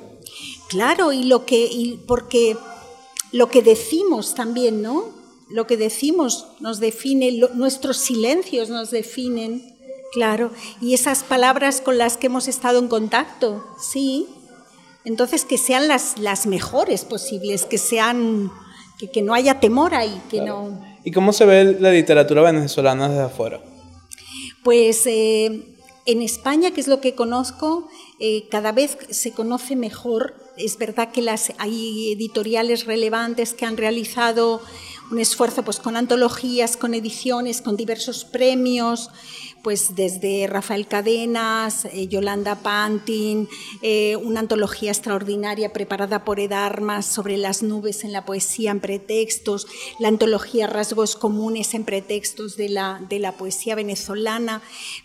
Claro, 0.71 1.13
y 1.13 1.25
lo 1.25 1.45
que 1.45 1.67
y 1.71 1.99
porque 2.09 2.57
lo 3.39 3.49
que 3.49 3.63
decimos 3.63 4.35
también, 4.35 4.81
¿no? 4.81 5.05
Lo 5.51 5.67
que 5.67 5.77
decimos 5.77 6.47
nos 6.61 6.79
define, 6.79 7.33
lo- 7.33 7.49
nuestros 7.51 7.97
silencios 7.99 8.69
nos 8.71 8.91
definen, 8.91 9.63
claro, 10.13 10.51
y 10.81 10.95
esas 10.95 11.25
palabras 11.25 11.81
con 11.81 11.99
las 11.99 12.17
que 12.17 12.27
hemos 12.29 12.47
estado 12.49 12.79
en 12.79 12.89
contacto, 12.89 13.65
sí. 13.81 14.27
Entonces 15.05 15.45
que 15.45 15.59
sean 15.59 15.89
las, 15.89 16.17
las 16.19 16.47
mejores 16.47 17.05
posibles, 17.05 17.65
que 17.67 17.77
sean 17.79 18.51
que, 18.99 19.11
que 19.11 19.21
no 19.21 19.35
haya 19.35 19.59
temor 19.61 19.95
ahí, 19.95 20.19
que 20.31 20.41
no 20.41 20.81
¿Y 21.05 21.11
cómo 21.11 21.33
se 21.35 21.45
ve 21.45 21.77
la 21.81 21.91
literatura 21.91 22.41
venezolana 22.43 23.09
desde 23.09 23.23
afuera? 23.25 23.61
Pues 24.63 25.03
eh, 25.07 25.77
en 26.07 26.23
España, 26.23 26.71
que 26.71 26.81
es 26.81 26.89
lo 26.89 27.01
que 27.01 27.15
conozco, 27.15 27.89
eh, 28.21 28.49
cada 28.51 28.73
vez 28.73 28.97
se 29.11 29.33
conoce 29.33 29.77
mejor. 29.77 30.35
Es 30.57 30.79
verdad 30.79 31.11
que 31.11 31.29
hay 31.59 32.13
editoriales 32.13 32.87
relevantes 32.87 33.55
que 33.55 33.67
han 33.67 33.77
realizado 33.77 34.61
un 35.11 35.19
esfuerzo 35.19 35.63
pues, 35.65 35.79
con 35.79 35.97
antologías, 35.97 36.77
con 36.77 36.95
ediciones, 36.95 37.61
con 37.61 37.77
diversos 37.77 38.25
premios, 38.25 39.11
pues 39.63 39.95
desde 39.95 40.47
Rafael 40.47 40.87
Cadenas, 40.87 41.87
eh, 41.87 42.07
Yolanda 42.07 42.57
Pantin, 42.57 43.49
eh, 43.83 44.17
una 44.17 44.41
antología 44.41 44.91
extraordinaria 44.91 45.73
preparada 45.73 46.25
por 46.25 46.39
Edarmas 46.39 47.07
sobre 47.07 47.37
las 47.37 47.63
nubes 47.63 48.05
en 48.05 48.13
la 48.13 48.25
poesía 48.25 48.71
en 48.71 48.81
pretextos, 48.81 49.67
la 49.99 50.09
antología 50.09 50.67
Rasgos 50.67 51.17
Comunes 51.17 51.75
en 51.75 51.85
pretextos 51.85 52.57
de 52.57 52.69
la, 52.69 53.01
de 53.09 53.19
la 53.19 53.33
poesía 53.33 53.75
venezolana, 53.75 54.63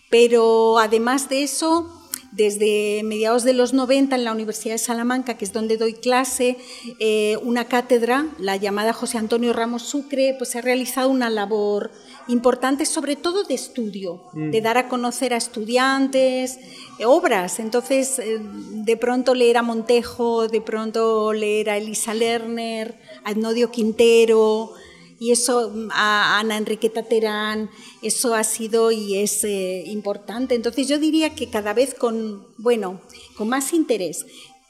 pero 0.09 0.79
además 0.79 1.29
de 1.29 1.43
eso, 1.43 1.98
desde 2.31 3.01
mediados 3.03 3.43
de 3.43 3.53
los 3.53 3.73
90 3.73 4.15
en 4.15 4.23
la 4.23 4.31
Universidad 4.31 4.75
de 4.75 4.79
Salamanca, 4.79 5.37
que 5.37 5.45
es 5.45 5.53
donde 5.53 5.77
doy 5.77 5.93
clase, 5.93 6.57
eh, 6.99 7.37
una 7.43 7.65
cátedra, 7.65 8.27
la 8.37 8.55
llamada 8.55 8.93
José 8.93 9.17
Antonio 9.17 9.53
Ramos 9.53 9.83
Sucre, 9.83 10.35
pues 10.37 10.55
ha 10.55 10.61
realizado 10.61 11.09
una 11.09 11.29
labor 11.29 11.91
importante, 12.27 12.85
sobre 12.85 13.15
todo 13.15 13.43
de 13.43 13.55
estudio, 13.55 14.23
mm. 14.33 14.51
de 14.51 14.61
dar 14.61 14.77
a 14.77 14.87
conocer 14.87 15.33
a 15.33 15.37
estudiantes 15.37 16.59
eh, 16.99 17.05
obras. 17.05 17.59
Entonces, 17.59 18.19
eh, 18.19 18.39
de 18.39 18.97
pronto 18.97 19.33
leer 19.33 19.57
a 19.57 19.63
Montejo, 19.63 20.47
de 20.47 20.61
pronto 20.61 21.33
leer 21.33 21.69
a 21.71 21.77
Elisa 21.77 22.13
Lerner, 22.13 22.99
a 23.23 23.33
Quintero, 23.71 24.73
y 25.19 25.31
eso 25.31 25.73
a 25.91 26.39
Ana 26.39 26.57
Enriqueta 26.57 27.03
Terán, 27.03 27.69
eso 28.01 28.33
ha 28.33 28.43
sido 28.43 28.91
y 28.91 29.17
es 29.17 29.43
eh, 29.43 29.83
importante. 29.87 30.55
Entonces 30.55 30.87
yo 30.87 30.97
diría 30.97 31.35
que 31.35 31.49
cada 31.49 31.73
vez 31.73 31.93
con, 31.93 32.47
bueno, 32.57 33.01
con 33.35 33.49
más 33.49 33.73
interés. 33.73 34.25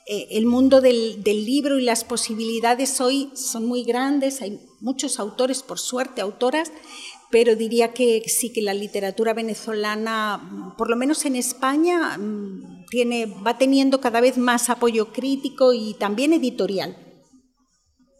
Eh, 0.07 0.27
el 0.31 0.47
mundo 0.47 0.81
del, 0.81 1.23
del, 1.23 1.45
libro 1.45 1.77
y 1.77 1.83
las 1.83 2.03
posibilidades 2.03 2.99
hoy 2.99 3.29
son 3.35 3.67
muy 3.67 3.83
grandes, 3.83 4.41
hay 4.41 4.59
muchos 4.79 5.19
autores, 5.19 5.61
por 5.61 5.77
suerte, 5.77 6.21
autoras, 6.21 6.71
pero 7.29 7.55
diría 7.55 7.93
que 7.93 8.23
sí 8.25 8.51
que 8.51 8.63
la 8.63 8.73
literatura 8.73 9.35
venezolana, 9.35 10.73
por 10.79 10.89
lo 10.89 10.95
menos 10.95 11.25
en 11.25 11.35
España, 11.35 12.17
mm, 12.17 12.85
tiene, 12.89 13.27
va 13.27 13.59
teniendo 13.59 14.01
cada 14.01 14.19
vez 14.19 14.37
más 14.39 14.71
apoyo 14.71 15.13
crítico 15.13 15.73
y 15.73 15.93
también 15.93 16.33
editorial. 16.33 17.08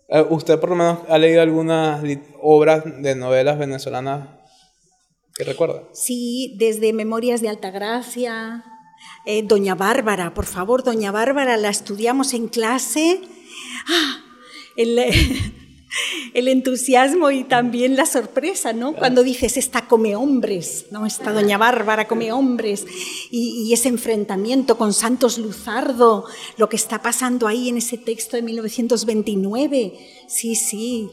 Eh, 0.10 0.26
¿Usted 0.30 0.60
por 0.60 0.70
lo 0.70 0.76
menos 0.76 1.00
ha 1.08 1.18
leído 1.18 1.42
algunas 1.42 2.04
obras 2.42 2.84
de 2.86 3.16
novelas 3.16 3.60
venezolanas 3.60 4.30
que 5.36 5.44
recuerda? 5.44 5.84
Sí, 5.94 6.56
desde 6.58 6.94
Memorias 6.94 7.42
de 7.42 7.50
Altagracia, 7.50 8.64
eh, 9.26 9.44
Doña 9.44 9.76
Bárbara, 9.76 10.34
por 10.34 10.46
favor, 10.46 10.84
Doña 10.84 11.12
Bárbara, 11.12 11.58
la 11.58 11.70
estudiamos 11.70 12.34
en 12.34 12.48
clase. 12.48 13.22
Ah, 13.88 14.24
el 16.34 16.48
entusiasmo 16.48 17.32
y 17.32 17.44
también 17.44 17.96
la 17.96 18.06
sorpresa, 18.06 18.74
¿no? 18.74 18.96
Cuando 18.96 19.24
dices, 19.24 19.58
esta 19.58 19.88
come 19.88 20.16
hombres, 20.16 20.88
¿no? 20.92 21.06
Esta 21.06 21.32
doña 21.32 21.58
Bárbara 21.58 22.08
come 22.08 22.32
hombres, 22.32 22.86
y, 23.32 23.72
ese 23.74 23.90
enfrentamiento 23.90 24.78
con 24.78 24.94
Santos 24.94 25.38
Luzardo, 25.38 26.26
lo 26.58 26.70
que 26.70 26.76
está 26.76 27.02
pasando 27.02 27.48
ahí 27.48 27.70
en 27.70 27.78
ese 27.78 27.98
texto 27.98 28.36
de 28.36 28.42
1929, 28.44 29.94
sí, 30.28 30.56
sí. 30.56 31.10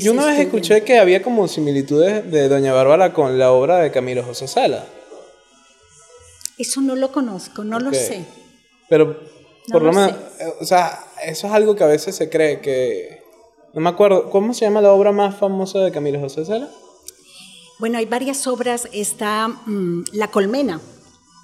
yo, 0.00 0.12
una 0.12 0.26
vez 0.26 0.40
escuché 0.40 0.82
que 0.82 0.98
había 0.98 1.22
como 1.22 1.48
similitudes 1.48 2.30
de 2.30 2.48
doña 2.48 2.72
Bárbara 2.72 3.12
con 3.12 3.38
la 3.38 3.52
obra 3.52 3.78
de 3.78 3.90
Camilo 3.90 4.22
José 4.22 4.48
Sala. 4.48 4.86
Eso 6.58 6.80
no 6.80 6.96
lo 6.96 7.12
conozco, 7.12 7.64
no 7.64 7.78
lo 7.78 7.92
sé. 7.92 8.24
Pero, 8.88 9.20
por 9.70 9.82
lo, 9.82 9.92
menos, 9.92 10.12
eh, 10.38 10.52
o 10.60 10.64
sea, 10.64 11.04
eso 11.24 11.46
es 11.46 11.52
algo 11.52 11.76
que 11.76 11.84
a 11.84 11.88
veces 11.88 12.16
se 12.16 12.30
cree 12.30 12.60
que 12.60 13.25
no 13.76 13.82
me 13.82 13.90
acuerdo, 13.90 14.30
¿cómo 14.30 14.54
se 14.54 14.64
llama 14.64 14.80
la 14.80 14.90
obra 14.90 15.12
más 15.12 15.36
famosa 15.36 15.80
de 15.80 15.92
Camilo 15.92 16.18
José 16.18 16.46
Sala? 16.46 16.70
Bueno, 17.78 17.98
hay 17.98 18.06
varias 18.06 18.46
obras. 18.46 18.88
Está 18.90 19.48
mm, 19.48 20.04
La 20.14 20.28
Colmena. 20.28 20.80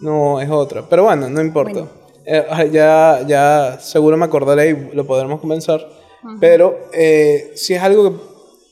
No, 0.00 0.40
es 0.40 0.48
otra. 0.48 0.88
Pero 0.88 1.04
bueno, 1.04 1.28
no 1.28 1.42
importa. 1.42 1.86
Eh, 2.24 2.70
ya, 2.72 3.22
ya 3.28 3.78
seguro 3.78 4.16
me 4.16 4.24
acordaré 4.24 4.70
y 4.70 4.96
lo 4.96 5.06
podremos 5.06 5.42
comenzar. 5.42 5.86
Pero 6.40 6.88
eh, 6.94 7.52
si 7.54 7.74
es 7.74 7.82
algo 7.82 8.10
que 8.10 8.16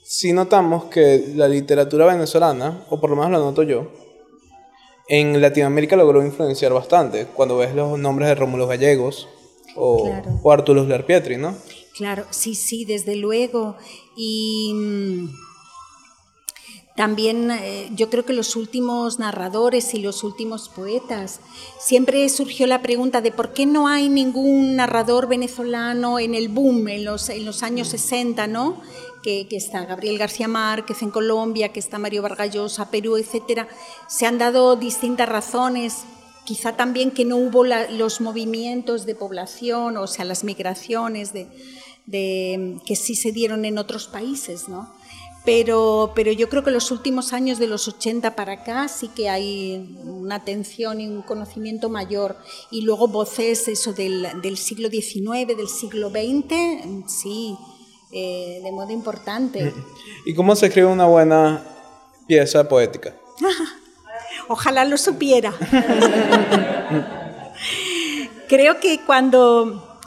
sí 0.05 0.33
notamos 0.33 0.85
que 0.85 1.33
la 1.35 1.47
literatura 1.47 2.07
venezolana, 2.07 2.87
o 2.89 2.99
por 2.99 3.11
lo 3.11 3.17
menos 3.17 3.31
lo 3.31 3.41
noto 3.41 3.63
yo, 3.63 3.89
en 5.07 5.39
Latinoamérica 5.39 5.97
logró 5.97 6.25
influenciar 6.25 6.73
bastante. 6.73 7.27
Cuando 7.27 7.59
ves 7.59 7.75
los 7.75 7.99
nombres 7.99 8.31
de 8.31 8.37
Rómulo 8.37 8.67
Gallegos 8.67 9.29
o, 9.77 10.11
o 10.43 10.51
Arturo 10.51 10.83
Lerpietri, 10.85 11.37
¿no? 11.37 11.55
Claro, 12.01 12.25
sí, 12.31 12.55
sí, 12.55 12.87
desde 12.87 13.15
luego. 13.15 13.77
Y 14.17 14.73
mm, 14.75 15.29
también 16.97 17.51
eh, 17.51 17.91
yo 17.95 18.09
creo 18.09 18.25
que 18.25 18.33
los 18.33 18.57
últimos 18.57 19.19
narradores 19.19 19.93
y 19.93 19.99
los 19.99 20.25
últimos 20.25 20.71
poetas, 20.71 21.41
siempre 21.79 22.27
surgió 22.31 22.67
la 22.67 22.81
pregunta 22.81 23.21
de 23.21 23.33
por 23.33 23.53
qué 23.53 23.67
no 23.67 23.87
hay 23.87 24.09
ningún 24.09 24.77
narrador 24.77 25.29
venezolano 25.29 26.19
en 26.19 26.35
el 26.35 26.49
boom 26.49 26.89
en 26.89 27.05
los, 27.05 27.29
en 27.29 27.45
los 27.45 27.63
años 27.63 27.89
60, 27.89 28.47
¿no? 28.47 28.81
Que, 29.23 29.47
está 29.51 29.85
Gabriel 29.85 30.17
García 30.17 30.49
Márquez 30.49 31.03
en 31.03 31.11
Colombia, 31.11 31.71
que 31.71 31.81
está 31.81 31.99
Mario 31.99 32.23
Vargallosa, 32.23 32.91
Perú, 32.91 33.19
etcétera. 33.19 33.69
Se 34.09 34.25
han 34.25 34.39
dado 34.39 34.75
distintas 34.77 35.29
razones 35.29 36.07
quizá 36.45 36.77
también 36.77 37.13
que 37.13 37.25
no 37.25 37.37
hubo 37.37 37.65
los 37.65 38.21
movimientos 38.21 39.07
de 39.07 39.15
población, 39.15 39.97
o 39.97 40.09
sea, 40.09 40.25
las 40.25 40.43
migraciones 40.43 41.33
de, 41.33 41.47
que 42.07 42.97
sí 42.97 43.15
se 43.15 43.33
dieron 43.33 43.65
en 43.65 43.79
otros 43.79 44.09
países, 44.09 44.69
¿no? 44.69 44.93
Pero, 45.45 46.13
pero 46.15 46.33
yo 46.33 46.51
creo 46.51 46.63
que 46.63 46.71
los 46.71 46.91
últimos 46.91 47.33
años 47.33 47.59
de 47.59 47.67
los 47.67 47.89
80 47.89 48.37
para 48.37 48.53
acá 48.53 48.89
sí 48.89 49.09
que 49.09 49.31
hay 49.31 49.99
una 50.05 50.35
atención 50.35 51.01
y 51.01 51.09
un 51.09 51.23
conocimiento 51.23 51.89
mayor. 51.89 52.37
Y 52.71 52.83
luego 52.83 53.09
voces 53.09 53.67
eso 53.69 53.95
del, 53.95 54.29
del 54.43 54.59
siglo 54.59 54.91
XIX, 54.91 55.57
del 55.57 55.69
siglo 55.69 56.11
XX, 56.11 57.09
sí, 57.09 57.57
eh, 58.13 58.61
de 58.63 58.73
modo 58.73 58.91
importante. 58.91 59.73
¿Y 60.27 60.35
cómo 60.35 60.55
se 60.55 60.67
escribe 60.67 60.89
una 60.89 61.07
buena 61.07 61.65
pieza 62.27 62.69
poética? 62.69 63.17
Ojalá 64.49 64.85
lo 64.85 64.99
supiera. 64.99 65.55
creo 68.49 68.79
que 68.79 69.01
cuando... 69.07 69.99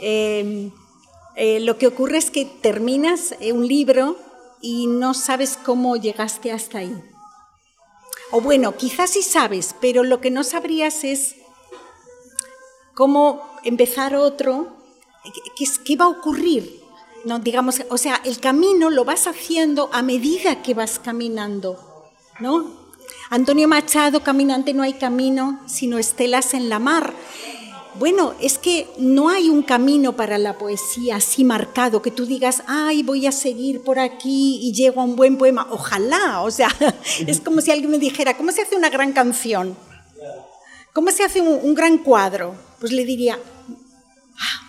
Eh, 0.00 0.72
eh, 1.36 1.60
lo 1.60 1.78
que 1.78 1.86
ocurre 1.86 2.18
es 2.18 2.30
que 2.30 2.44
terminas 2.44 3.34
eh, 3.40 3.52
un 3.52 3.66
libro 3.66 4.18
y 4.60 4.86
no 4.86 5.14
sabes 5.14 5.58
cómo 5.62 5.96
llegaste 5.96 6.52
hasta 6.52 6.78
ahí. 6.78 6.94
O 8.30 8.40
bueno, 8.40 8.76
quizás 8.76 9.10
sí 9.10 9.22
sabes, 9.22 9.74
pero 9.80 10.04
lo 10.04 10.20
que 10.20 10.30
no 10.30 10.44
sabrías 10.44 11.04
es 11.04 11.36
cómo 12.94 13.42
empezar 13.64 14.14
otro, 14.14 14.76
qué, 15.56 15.64
qué 15.84 15.96
va 15.96 16.06
a 16.06 16.08
ocurrir. 16.08 16.80
No, 17.24 17.38
digamos, 17.38 17.82
o 17.88 17.98
sea, 17.98 18.20
el 18.24 18.40
camino 18.40 18.90
lo 18.90 19.04
vas 19.04 19.26
haciendo 19.26 19.90
a 19.92 20.02
medida 20.02 20.62
que 20.62 20.74
vas 20.74 20.98
caminando, 20.98 22.10
¿no? 22.40 22.82
Antonio 23.30 23.66
Machado, 23.66 24.22
caminante 24.22 24.74
no 24.74 24.82
hay 24.82 24.94
camino, 24.94 25.60
sino 25.66 25.98
estelas 25.98 26.52
en 26.52 26.68
la 26.68 26.78
mar. 26.78 27.14
Bueno, 27.94 28.34
es 28.40 28.56
que 28.56 28.88
no 28.98 29.28
hay 29.28 29.50
un 29.50 29.62
camino 29.62 30.16
para 30.16 30.38
la 30.38 30.56
poesía 30.56 31.16
así 31.16 31.44
marcado, 31.44 32.00
que 32.00 32.10
tú 32.10 32.24
digas, 32.24 32.62
ay, 32.66 33.02
voy 33.02 33.26
a 33.26 33.32
seguir 33.32 33.82
por 33.82 33.98
aquí 33.98 34.58
y 34.62 34.72
llego 34.72 35.00
a 35.00 35.04
un 35.04 35.14
buen 35.14 35.36
poema. 35.36 35.66
Ojalá, 35.70 36.40
o 36.40 36.50
sea, 36.50 36.68
es 37.26 37.40
como 37.40 37.60
si 37.60 37.70
alguien 37.70 37.90
me 37.90 37.98
dijera, 37.98 38.36
¿cómo 38.36 38.50
se 38.50 38.62
hace 38.62 38.76
una 38.76 38.88
gran 38.88 39.12
canción? 39.12 39.76
¿Cómo 40.94 41.10
se 41.10 41.22
hace 41.22 41.40
un, 41.40 41.74
gran 41.74 41.98
cuadro? 41.98 42.54
Pues 42.80 42.92
le 42.92 43.04
diría, 43.04 43.38
ah, 44.38 44.62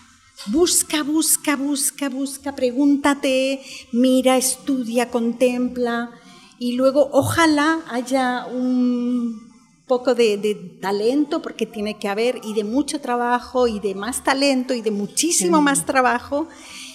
busca, 0.48 1.04
busca, 1.04 1.56
busca, 1.56 2.10
busca, 2.10 2.56
pregúntate, 2.56 3.62
mira, 3.92 4.36
estudia, 4.38 5.10
contempla, 5.10 6.12
y 6.60 6.74
luego 6.74 7.10
ojalá 7.12 7.82
haya 7.90 8.46
un 8.46 9.53
poco 9.88 10.16
de, 10.16 10.78
talento, 10.82 11.42
porque 11.42 11.66
tiene 11.66 11.98
que 11.98 12.08
haber, 12.08 12.40
y 12.44 12.54
de 12.54 12.64
mucho 12.64 13.02
trabajo, 13.02 13.68
y 13.68 13.80
de 13.80 13.96
más 13.96 14.24
talento, 14.24 14.74
y 14.74 14.82
de 14.82 14.92
muchísimo 14.92 15.62
más 15.62 15.86
trabajo, 15.86 16.48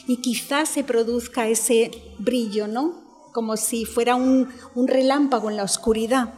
y 0.06 0.18
quizás 0.18 0.68
se 0.68 0.84
produzca 0.84 1.48
ese 1.48 1.90
brillo, 2.18 2.66
¿no? 2.66 2.94
Como 3.32 3.56
si 3.56 3.84
fuera 3.84 4.14
un, 4.14 4.48
un 4.74 4.88
relámpago 4.88 5.50
en 5.50 5.56
la 5.56 5.64
oscuridad. 5.64 6.32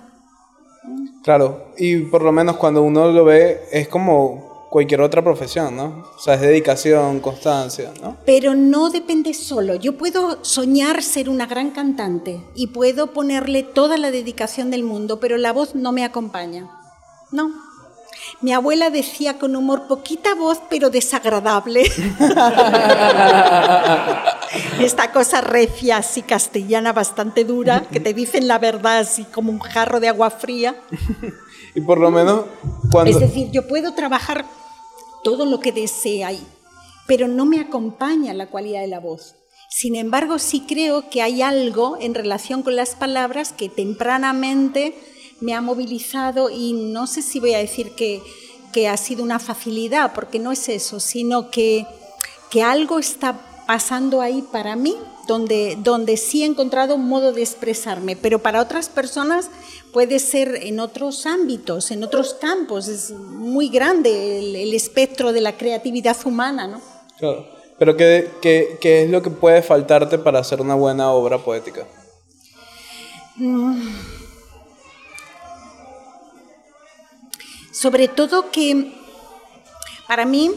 Claro, 1.22 1.72
y 1.76 1.98
por 1.98 2.22
lo 2.22 2.32
menos 2.32 2.56
cuando 2.56 2.82
uno 2.82 3.10
lo 3.12 3.24
ve, 3.24 3.60
es 3.70 3.88
como 3.88 4.49
cualquier 4.70 5.02
otra 5.02 5.22
profesión, 5.22 5.76
¿no? 5.76 6.06
O 6.16 6.18
sea, 6.18 6.34
es 6.34 6.40
dedicación, 6.40 7.18
constancia, 7.20 7.92
¿no? 8.00 8.16
Pero 8.24 8.54
no 8.54 8.88
depende 8.88 9.34
solo. 9.34 9.74
Yo 9.74 9.98
puedo 9.98 10.38
soñar 10.42 11.02
ser 11.02 11.28
una 11.28 11.46
gran 11.46 11.72
cantante 11.72 12.40
y 12.54 12.68
puedo 12.68 13.08
ponerle 13.08 13.64
toda 13.64 13.98
la 13.98 14.12
dedicación 14.12 14.70
del 14.70 14.84
mundo, 14.84 15.18
pero 15.18 15.36
la 15.36 15.52
voz 15.52 15.74
no 15.74 15.90
me 15.90 16.04
acompaña. 16.04 16.70
No. 17.32 17.50
Mi 18.40 18.52
abuela 18.52 18.90
decía 18.90 19.38
con 19.38 19.56
humor, 19.56 19.88
poquita 19.88 20.34
voz, 20.36 20.60
pero 20.70 20.88
desagradable. 20.88 21.82
Esta 24.80 25.10
cosa 25.12 25.40
recia, 25.40 25.96
así 25.96 26.22
castellana, 26.22 26.92
bastante 26.92 27.44
dura, 27.44 27.82
que 27.90 27.98
te 27.98 28.14
dicen 28.14 28.46
la 28.46 28.58
verdad 28.58 29.00
así 29.00 29.24
como 29.24 29.50
un 29.50 29.58
jarro 29.58 29.98
de 30.00 30.08
agua 30.08 30.30
fría. 30.30 30.76
y 31.74 31.80
por 31.80 31.98
lo 31.98 32.10
menos 32.12 32.44
cuando... 32.90 33.10
Es 33.10 33.18
decir, 33.20 33.50
yo 33.50 33.66
puedo 33.66 33.94
trabajar 33.94 34.44
todo 35.22 35.46
lo 35.46 35.60
que 35.60 35.72
desee 35.72 36.24
ahí, 36.24 36.44
pero 37.06 37.28
no 37.28 37.46
me 37.46 37.60
acompaña 37.60 38.34
la 38.34 38.48
cualidad 38.48 38.80
de 38.80 38.88
la 38.88 39.00
voz. 39.00 39.34
Sin 39.70 39.94
embargo, 39.94 40.38
sí 40.38 40.64
creo 40.66 41.10
que 41.10 41.22
hay 41.22 41.42
algo 41.42 41.96
en 42.00 42.14
relación 42.14 42.62
con 42.62 42.74
las 42.74 42.96
palabras 42.96 43.52
que 43.52 43.68
tempranamente 43.68 44.94
me 45.40 45.54
ha 45.54 45.60
movilizado 45.60 46.50
y 46.50 46.72
no 46.72 47.06
sé 47.06 47.22
si 47.22 47.40
voy 47.40 47.54
a 47.54 47.58
decir 47.58 47.92
que, 47.92 48.20
que 48.72 48.88
ha 48.88 48.96
sido 48.96 49.22
una 49.22 49.38
facilidad, 49.38 50.12
porque 50.12 50.38
no 50.38 50.52
es 50.52 50.68
eso, 50.68 51.00
sino 51.00 51.50
que, 51.50 51.86
que 52.50 52.62
algo 52.62 52.98
está 52.98 53.64
pasando 53.66 54.20
ahí 54.20 54.42
para 54.42 54.74
mí, 54.74 54.96
donde, 55.30 55.78
donde 55.78 56.16
sí 56.16 56.42
he 56.42 56.46
encontrado 56.46 56.96
un 56.96 57.06
modo 57.06 57.32
de 57.32 57.40
expresarme, 57.40 58.16
pero 58.16 58.40
para 58.40 58.60
otras 58.60 58.88
personas 58.88 59.48
puede 59.92 60.18
ser 60.18 60.56
en 60.56 60.80
otros 60.80 61.24
ámbitos, 61.24 61.92
en 61.92 62.02
otros 62.02 62.34
campos, 62.34 62.88
es 62.88 63.12
muy 63.12 63.68
grande 63.68 64.40
el, 64.64 64.74
espectro 64.74 65.32
de 65.32 65.40
la 65.40 65.56
creatividad 65.56 66.16
humana, 66.24 66.66
¿no? 66.66 66.80
Claro, 67.16 67.46
pero 67.78 67.96
¿qué, 67.96 68.28
¿qué, 68.42 68.76
qué, 68.80 69.04
es 69.04 69.10
lo 69.10 69.22
que 69.22 69.30
puede 69.30 69.62
faltarte 69.62 70.18
para 70.18 70.40
hacer 70.40 70.60
una 70.60 70.74
buena 70.74 71.12
obra 71.12 71.38
poética? 71.38 71.86
Mm. 73.36 73.88
Sobre 77.70 78.08
todo 78.08 78.50
que 78.50 78.92
para 80.08 80.24
mí 80.24 80.50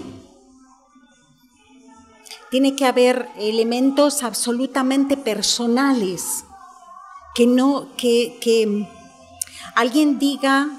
tiene 2.53 2.75
que 2.75 2.85
haber 2.85 3.29
elementos 3.39 4.21
absolutamente 4.21 5.17
personales, 5.17 6.45
que 7.33 7.47
no, 7.47 7.87
que, 7.97 8.37
que 8.39 8.87
alguien 9.73 10.19
diga, 10.19 10.69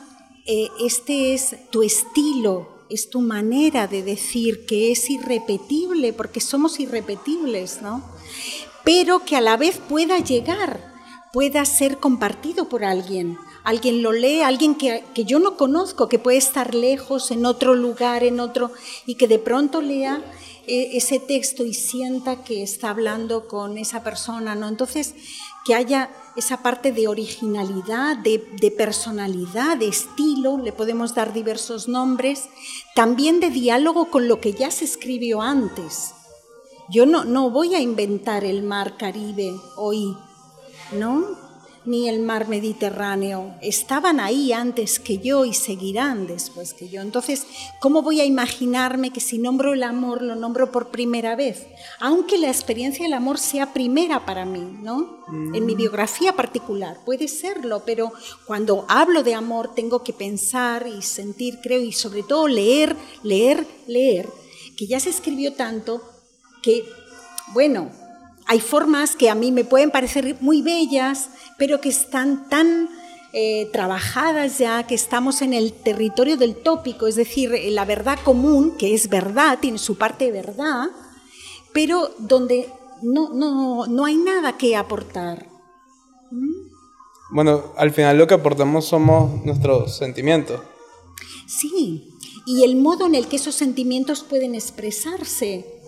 eh, 0.46 0.68
este 0.80 1.34
es 1.34 1.56
tu 1.70 1.82
estilo, 1.82 2.86
es 2.90 3.10
tu 3.10 3.22
manera 3.22 3.88
de 3.88 4.04
decir 4.04 4.66
que 4.66 4.92
es 4.92 5.10
irrepetible, 5.10 6.12
porque 6.12 6.38
somos 6.38 6.78
irrepetibles, 6.78 7.82
¿no? 7.82 8.04
Pero 8.84 9.24
que 9.24 9.34
a 9.34 9.40
la 9.40 9.56
vez 9.56 9.78
pueda 9.78 10.20
llegar, 10.20 10.94
pueda 11.32 11.64
ser 11.64 11.98
compartido 11.98 12.68
por 12.68 12.84
alguien. 12.84 13.36
Alguien 13.64 14.00
lo 14.00 14.12
lee, 14.12 14.42
alguien 14.42 14.76
que, 14.76 15.02
que 15.12 15.24
yo 15.24 15.40
no 15.40 15.56
conozco, 15.56 16.08
que 16.08 16.20
puede 16.20 16.36
estar 16.36 16.72
lejos, 16.72 17.32
en 17.32 17.44
otro 17.44 17.74
lugar, 17.74 18.22
en 18.22 18.38
otro, 18.38 18.70
y 19.06 19.16
que 19.16 19.26
de 19.26 19.40
pronto 19.40 19.80
lea 19.80 20.22
ese 20.66 21.20
texto 21.20 21.64
y 21.64 21.74
sienta 21.74 22.42
que 22.42 22.62
está 22.62 22.90
hablando 22.90 23.48
con 23.48 23.78
esa 23.78 24.02
persona, 24.02 24.54
¿no? 24.54 24.68
Entonces, 24.68 25.14
que 25.64 25.74
haya 25.74 26.10
esa 26.36 26.62
parte 26.62 26.92
de 26.92 27.08
originalidad, 27.08 28.16
de, 28.18 28.38
personalidad, 28.76 29.76
de 29.76 29.88
estilo, 29.88 30.58
le 30.58 30.72
podemos 30.72 31.14
dar 31.14 31.32
diversos 31.32 31.88
nombres, 31.88 32.48
también 32.94 33.40
de 33.40 33.50
diálogo 33.50 34.10
con 34.10 34.28
lo 34.28 34.40
que 34.40 34.52
ya 34.52 34.70
se 34.70 34.84
escribió 34.84 35.40
antes. 35.40 36.12
Yo 36.90 37.06
no, 37.06 37.24
no 37.24 37.50
voy 37.50 37.74
a 37.74 37.80
inventar 37.80 38.44
el 38.44 38.62
mar 38.62 38.96
Caribe 38.98 39.54
hoy, 39.76 40.16
¿no? 40.92 41.43
Ni 41.84 42.08
el 42.08 42.22
mar 42.22 42.48
Mediterráneo. 42.48 43.54
Estaban 43.60 44.20
ahí 44.20 44.52
antes 44.52 44.98
que 44.98 45.18
yo 45.18 45.44
y 45.44 45.52
seguirán 45.52 46.26
después 46.26 46.72
que 46.74 46.88
yo. 46.88 47.02
Entonces, 47.02 47.46
¿cómo 47.80 48.02
voy 48.02 48.20
a 48.20 48.24
imaginarme 48.24 49.10
que 49.10 49.20
si 49.20 49.38
nombro 49.38 49.74
el 49.74 49.82
amor 49.82 50.22
lo 50.22 50.34
nombro 50.34 50.70
por 50.70 50.88
primera 50.90 51.36
vez? 51.36 51.66
Aunque 52.00 52.38
la 52.38 52.48
experiencia 52.48 53.04
del 53.04 53.12
amor 53.12 53.38
sea 53.38 53.72
primera 53.72 54.24
para 54.24 54.44
mí, 54.44 54.78
¿no? 54.82 55.24
En 55.54 55.66
mi 55.66 55.74
mm. 55.74 55.78
biografía 55.78 56.34
particular, 56.34 56.98
puede 57.04 57.28
serlo, 57.28 57.82
pero 57.84 58.12
cuando 58.46 58.84
hablo 58.88 59.22
de 59.22 59.34
amor 59.34 59.74
tengo 59.74 60.02
que 60.02 60.12
pensar 60.12 60.86
y 60.86 61.02
sentir, 61.02 61.60
creo, 61.62 61.80
y 61.80 61.92
sobre 61.92 62.22
todo 62.22 62.48
leer, 62.48 62.96
leer, 63.22 63.66
leer, 63.86 64.28
que 64.76 64.86
ya 64.86 65.00
se 65.00 65.10
escribió 65.10 65.54
tanto 65.54 66.02
que, 66.62 66.84
bueno, 67.52 67.90
hay 68.46 68.60
formas 68.60 69.16
que 69.16 69.30
a 69.30 69.34
mí 69.34 69.52
me 69.52 69.64
pueden 69.64 69.90
parecer 69.90 70.36
muy 70.40 70.60
bellas, 70.60 71.30
pero 71.58 71.80
que 71.80 71.88
están 71.88 72.48
tan 72.48 72.88
eh, 73.32 73.68
trabajadas 73.72 74.58
ya, 74.58 74.86
que 74.86 74.94
estamos 74.94 75.42
en 75.42 75.54
el 75.54 75.72
territorio 75.72 76.36
del 76.36 76.56
tópico, 76.56 77.06
es 77.06 77.16
decir, 77.16 77.50
la 77.70 77.84
verdad 77.84 78.18
común, 78.24 78.76
que 78.76 78.94
es 78.94 79.08
verdad, 79.08 79.58
tiene 79.60 79.78
su 79.78 79.96
parte 79.96 80.26
de 80.26 80.32
verdad, 80.32 80.88
pero 81.72 82.10
donde 82.18 82.68
no, 83.02 83.34
no, 83.34 83.86
no 83.86 84.04
hay 84.04 84.16
nada 84.16 84.56
que 84.56 84.76
aportar. 84.76 85.46
¿Mm? 86.30 86.64
Bueno, 87.32 87.72
al 87.76 87.90
final 87.90 88.18
lo 88.18 88.26
que 88.26 88.34
aportamos 88.34 88.84
somos 88.84 89.44
nuestros 89.44 89.96
sentimientos. 89.96 90.60
Sí, 91.46 92.08
y 92.46 92.62
el 92.62 92.76
modo 92.76 93.06
en 93.06 93.14
el 93.14 93.26
que 93.26 93.36
esos 93.36 93.54
sentimientos 93.54 94.22
pueden 94.22 94.54
expresarse 94.54 95.82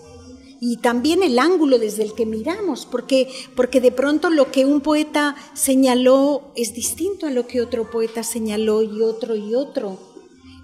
y 0.61 0.79
también 0.79 1.23
el 1.23 1.39
ángulo 1.39 1.79
desde 1.79 2.03
el 2.03 2.15
que 2.15 2.27
miramos, 2.27 2.87
porque, 2.87 3.29
porque 3.55 3.81
de 3.81 3.93
pronto 3.93 4.31
lo 4.31 4.51
que 4.51 4.65
un 4.65 4.81
poeta 4.81 5.37
señaló 5.55 6.53
es 6.57 6.75
distinto 6.75 7.27
a 7.27 7.31
lo 7.31 7.47
que 7.47 7.61
otro 7.61 7.91
poeta 7.91 8.23
señaló 8.23 8.83
y 8.83 9.03
otro 9.03 9.37
y 9.37 9.55
otro. 9.55 9.99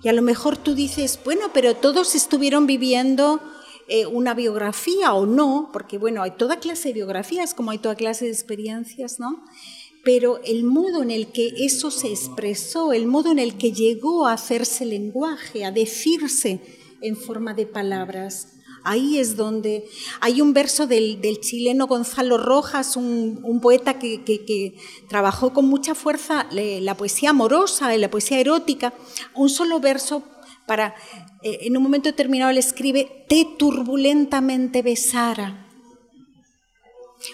Y 0.02 0.08
a 0.08 0.12
lo 0.12 0.22
mejor 0.22 0.56
tú 0.56 0.74
dices, 0.74 1.18
bueno, 1.24 1.50
pero 1.52 1.76
todos 1.76 2.14
estuvieron 2.14 2.66
viviendo 2.66 3.40
eh, 3.88 4.06
una 4.06 4.34
biografía 4.34 5.12
o 5.12 5.26
no, 5.26 5.70
porque 5.72 5.98
bueno, 5.98 6.22
hay 6.22 6.32
toda 6.32 6.58
clase 6.58 6.88
de 6.88 6.94
biografías 6.94 7.54
como 7.54 7.70
hay 7.70 7.78
toda 7.78 7.94
clase 7.94 8.24
de 8.24 8.32
experiencias, 8.32 9.20
¿no? 9.20 9.44
Pero 10.04 10.40
el 10.44 10.64
modo 10.64 11.02
en 11.02 11.10
el 11.10 11.28
que 11.28 11.52
eso 11.58 11.90
se 11.90 12.08
expresó, 12.08 12.92
el 12.92 13.06
modo 13.06 13.30
en 13.30 13.38
el 13.38 13.56
que 13.56 13.72
llegó 13.72 14.26
a 14.26 14.32
hacerse 14.32 14.84
lenguaje, 14.84 15.64
a 15.64 15.70
decirse 15.70 16.60
en 17.00 17.16
forma 17.16 17.54
de 17.54 17.66
palabras, 17.66 18.48
Ahí 18.84 19.18
es 19.18 19.36
donde 19.36 19.84
hay 20.20 20.40
un 20.40 20.52
verso 20.52 20.86
del, 20.86 21.20
chileno 21.40 21.86
Gonzalo 21.86 22.36
Rojas, 22.36 22.96
un, 22.96 23.60
poeta 23.62 23.98
que, 23.98 24.74
trabajó 25.08 25.52
con 25.52 25.66
mucha 25.66 25.94
fuerza 25.94 26.46
la 26.50 26.96
poesía 26.96 27.30
amorosa 27.30 27.94
y 27.94 27.98
la 27.98 28.10
poesía 28.10 28.40
erótica. 28.40 28.92
Un 29.34 29.48
solo 29.48 29.80
verso 29.80 30.24
para, 30.66 30.94
eh, 31.42 31.58
en 31.62 31.76
un 31.76 31.82
momento 31.82 32.08
determinado 32.08 32.52
le 32.52 32.60
escribe, 32.60 33.26
te 33.28 33.46
turbulentamente 33.58 34.82
besara. 34.82 35.68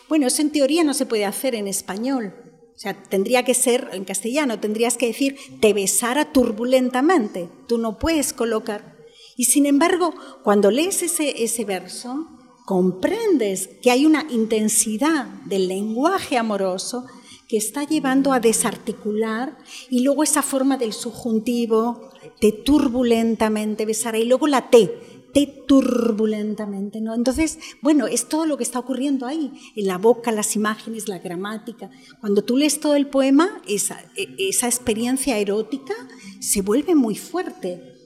Bueno, 0.08 0.26
eso 0.26 0.42
en 0.42 0.50
teoría 0.50 0.84
no 0.84 0.94
se 0.94 1.06
puede 1.06 1.24
hacer 1.24 1.54
en 1.54 1.66
español. 1.66 2.34
O 2.74 2.78
sea, 2.78 2.94
tendría 2.94 3.44
que 3.44 3.54
ser 3.54 3.88
en 3.92 4.04
castellano, 4.04 4.60
tendrías 4.60 4.96
que 4.96 5.08
decir, 5.08 5.36
te 5.60 5.72
besara 5.72 6.32
turbulentamente. 6.32 7.48
Tú 7.66 7.78
no 7.78 7.98
puedes 7.98 8.32
colocar 8.32 8.97
y 9.38 9.44
sin 9.44 9.66
embargo, 9.66 10.12
cuando 10.42 10.72
lees 10.72 11.00
ese, 11.00 11.44
ese 11.44 11.64
verso, 11.64 12.26
comprendes 12.66 13.70
que 13.80 13.92
hay 13.92 14.04
una 14.04 14.26
intensidad 14.30 15.26
del 15.44 15.68
lenguaje 15.68 16.36
amoroso 16.36 17.06
que 17.46 17.56
está 17.56 17.84
llevando 17.84 18.32
a 18.32 18.40
desarticular 18.40 19.56
y 19.88 20.02
luego 20.02 20.24
esa 20.24 20.42
forma 20.42 20.76
del 20.76 20.92
subjuntivo, 20.92 22.10
te 22.40 22.50
turbulentamente 22.50 23.86
besará 23.86 24.18
y 24.18 24.24
luego 24.24 24.48
la 24.48 24.70
T, 24.70 25.30
te 25.32 25.46
turbulentamente, 25.46 27.00
¿no? 27.00 27.14
Entonces, 27.14 27.60
bueno, 27.80 28.08
es 28.08 28.28
todo 28.28 28.44
lo 28.44 28.56
que 28.56 28.64
está 28.64 28.80
ocurriendo 28.80 29.24
ahí, 29.24 29.52
en 29.76 29.86
la 29.86 29.98
boca, 29.98 30.32
las 30.32 30.56
imágenes, 30.56 31.06
la 31.06 31.20
gramática. 31.20 31.90
Cuando 32.20 32.42
tú 32.42 32.56
lees 32.56 32.80
todo 32.80 32.96
el 32.96 33.06
poema, 33.06 33.62
esa, 33.68 34.00
e, 34.16 34.34
esa 34.48 34.66
experiencia 34.66 35.38
erótica 35.38 35.94
se 36.40 36.60
vuelve 36.60 36.96
muy 36.96 37.14
fuerte 37.14 37.97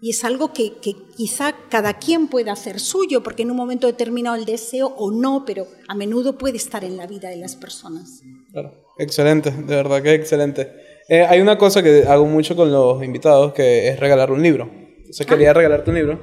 y 0.00 0.10
es 0.10 0.24
algo 0.24 0.52
que, 0.52 0.74
quizá 1.16 1.54
cada 1.68 1.94
quien 1.94 2.28
pueda 2.28 2.52
hacer 2.52 2.80
suyo, 2.80 3.22
porque 3.22 3.42
en 3.42 3.50
un 3.50 3.56
momento 3.56 3.86
determinado 3.86 4.36
el 4.36 4.44
deseo 4.44 4.88
o 4.96 5.10
no, 5.10 5.44
pero 5.44 5.66
a 5.88 5.94
menudo 5.94 6.38
puede 6.38 6.56
estar 6.56 6.84
en 6.84 6.96
la 6.96 7.06
vida 7.06 7.28
de 7.28 7.36
las 7.36 7.56
personas. 7.56 8.22
Claro, 8.52 8.72
excelente, 8.98 9.50
de 9.50 9.76
verdad 9.76 10.02
que 10.02 10.14
excelente. 10.14 10.72
Eh, 11.08 11.24
hay 11.26 11.40
una 11.40 11.56
cosa 11.56 11.82
que 11.82 12.04
hago 12.06 12.26
mucho 12.26 12.54
con 12.54 12.70
los 12.70 13.02
invitados, 13.02 13.52
que 13.52 13.88
es 13.88 13.98
regalar 13.98 14.30
un 14.30 14.42
libro. 14.42 14.70
Entonces 14.98 15.26
quería 15.26 15.50
ah. 15.50 15.54
regalarte 15.54 15.90
un 15.90 15.96
libro. 15.96 16.20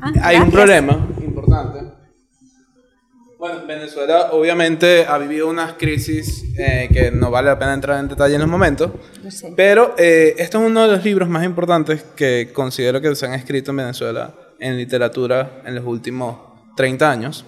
Ah, 0.00 0.12
hay 0.22 0.36
un 0.36 0.50
problema 0.50 1.08
importante. 1.24 1.93
Bueno, 3.44 3.66
Venezuela 3.66 4.30
obviamente 4.32 5.04
ha 5.06 5.18
vivido 5.18 5.48
unas 5.50 5.74
crisis 5.74 6.46
eh, 6.56 6.88
que 6.90 7.10
no 7.10 7.30
vale 7.30 7.48
la 7.50 7.58
pena 7.58 7.74
entrar 7.74 8.00
en 8.00 8.08
detalle 8.08 8.36
en 8.36 8.40
los 8.40 8.48
momentos, 8.48 8.90
Lo 9.22 9.30
sé. 9.30 9.52
pero 9.54 9.94
eh, 9.98 10.34
este 10.38 10.56
es 10.56 10.62
uno 10.64 10.80
de 10.88 10.96
los 10.96 11.04
libros 11.04 11.28
más 11.28 11.44
importantes 11.44 12.02
que 12.16 12.48
considero 12.54 13.02
que 13.02 13.14
se 13.14 13.26
han 13.26 13.34
escrito 13.34 13.72
en 13.72 13.76
Venezuela 13.76 14.34
en 14.58 14.78
literatura 14.78 15.60
en 15.66 15.74
los 15.74 15.84
últimos 15.84 16.38
30 16.74 17.10
años. 17.10 17.44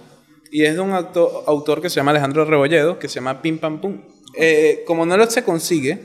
Y 0.51 0.65
es 0.65 0.75
de 0.75 0.81
un 0.81 0.91
auto- 0.91 1.43
autor 1.47 1.81
que 1.81 1.89
se 1.89 1.95
llama 1.95 2.11
Alejandro 2.11 2.45
Rebolledo, 2.45 2.99
que 2.99 3.07
se 3.07 3.15
llama 3.15 3.41
Pim 3.41 3.57
Pam 3.57 3.81
Pum. 3.81 3.99
Eh, 4.35 4.83
como 4.85 5.03
no 5.03 5.17
lo 5.17 5.25
se 5.25 5.43
consigue, 5.43 5.97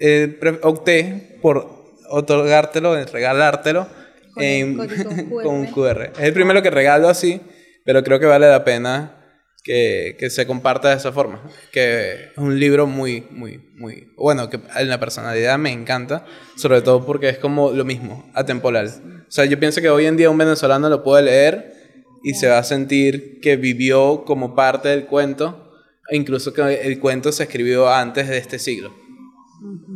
eh, 0.00 0.40
opté 0.62 1.38
por 1.42 1.68
otorgártelo, 2.08 2.94
regalártelo 3.04 3.88
Con 4.32 4.42
en- 4.42 4.76
con 5.28 5.46
un 5.54 5.66
QR. 5.66 5.72
QR. 5.74 6.12
Es 6.18 6.24
el 6.24 6.32
primero 6.32 6.62
que 6.62 6.70
regalo 6.70 7.10
así, 7.10 7.42
pero 7.84 8.02
creo 8.02 8.18
que 8.18 8.24
vale 8.24 8.48
la 8.48 8.64
pena 8.64 9.16
que, 9.62 10.16
que 10.18 10.30
se 10.30 10.46
comparta 10.46 10.90
de 10.90 10.96
esa 10.96 11.12
forma. 11.12 11.42
Que 11.72 12.30
es 12.32 12.38
un 12.38 12.58
libro 12.58 12.86
muy, 12.86 13.26
muy, 13.30 13.58
muy... 13.74 14.12
Bueno, 14.16 14.48
que 14.48 14.60
en 14.76 14.88
la 14.88 14.98
personalidad 15.00 15.58
me 15.58 15.72
encanta, 15.72 16.24
sobre 16.56 16.82
todo 16.82 17.04
porque 17.04 17.28
es 17.28 17.38
como 17.38 17.70
lo 17.70 17.84
mismo, 17.84 18.30
atemporal. 18.34 18.86
O 18.86 19.30
sea, 19.30 19.44
yo 19.44 19.58
pienso 19.58 19.80
que 19.80 19.90
hoy 19.90 20.06
en 20.06 20.16
día 20.16 20.30
un 20.30 20.38
venezolano 20.38 20.88
lo 20.88 21.02
puede 21.02 21.24
leer 21.24 21.74
y 22.22 22.34
se 22.34 22.48
va 22.48 22.58
a 22.58 22.64
sentir 22.64 23.40
que 23.40 23.56
vivió 23.56 24.24
como 24.24 24.54
parte 24.54 24.88
del 24.88 25.06
cuento, 25.06 25.72
e 26.10 26.16
incluso 26.16 26.52
que 26.52 26.62
el 26.86 26.98
cuento 26.98 27.30
se 27.32 27.44
escribió 27.44 27.88
antes 27.92 28.28
de 28.28 28.38
este 28.38 28.58
siglo. 28.58 28.94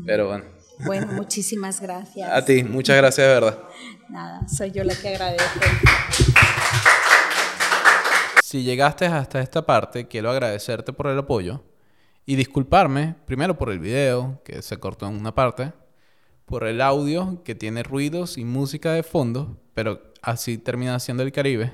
Pero 0.06 0.28
bueno, 0.28 0.44
Bueno, 0.84 1.06
muchísimas 1.12 1.80
gracias. 1.80 2.30
a 2.30 2.44
ti, 2.44 2.62
muchas 2.62 2.96
gracias 2.96 3.26
de 3.26 3.32
verdad. 3.32 3.58
Nada, 4.10 4.46
soy 4.46 4.70
yo 4.70 4.84
la 4.84 4.94
que 4.94 5.08
agradezco. 5.08 5.60
Si 8.52 8.64
llegaste 8.64 9.06
hasta 9.06 9.40
esta 9.40 9.64
parte, 9.64 10.08
quiero 10.08 10.28
agradecerte 10.28 10.92
por 10.92 11.06
el 11.06 11.18
apoyo 11.18 11.64
y 12.26 12.36
disculparme 12.36 13.14
primero 13.24 13.56
por 13.56 13.70
el 13.70 13.78
video, 13.78 14.42
que 14.44 14.60
se 14.60 14.76
cortó 14.76 15.06
en 15.08 15.14
una 15.14 15.34
parte, 15.34 15.72
por 16.44 16.64
el 16.64 16.82
audio, 16.82 17.42
que 17.44 17.54
tiene 17.54 17.82
ruidos 17.82 18.36
y 18.36 18.44
música 18.44 18.92
de 18.92 19.04
fondo, 19.04 19.56
pero 19.72 20.02
así 20.20 20.58
termina 20.58 21.00
siendo 21.00 21.22
el 21.22 21.32
Caribe. 21.32 21.72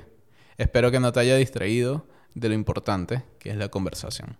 Espero 0.57 0.89
que 0.89 1.01
no 1.01 1.11
te 1.11 1.19
haya 1.19 1.35
distraído 1.35 2.07
de 2.33 2.47
lo 2.47 2.55
importante 2.55 3.25
que 3.39 3.49
es 3.49 3.57
la 3.57 3.67
conversación. 3.67 4.37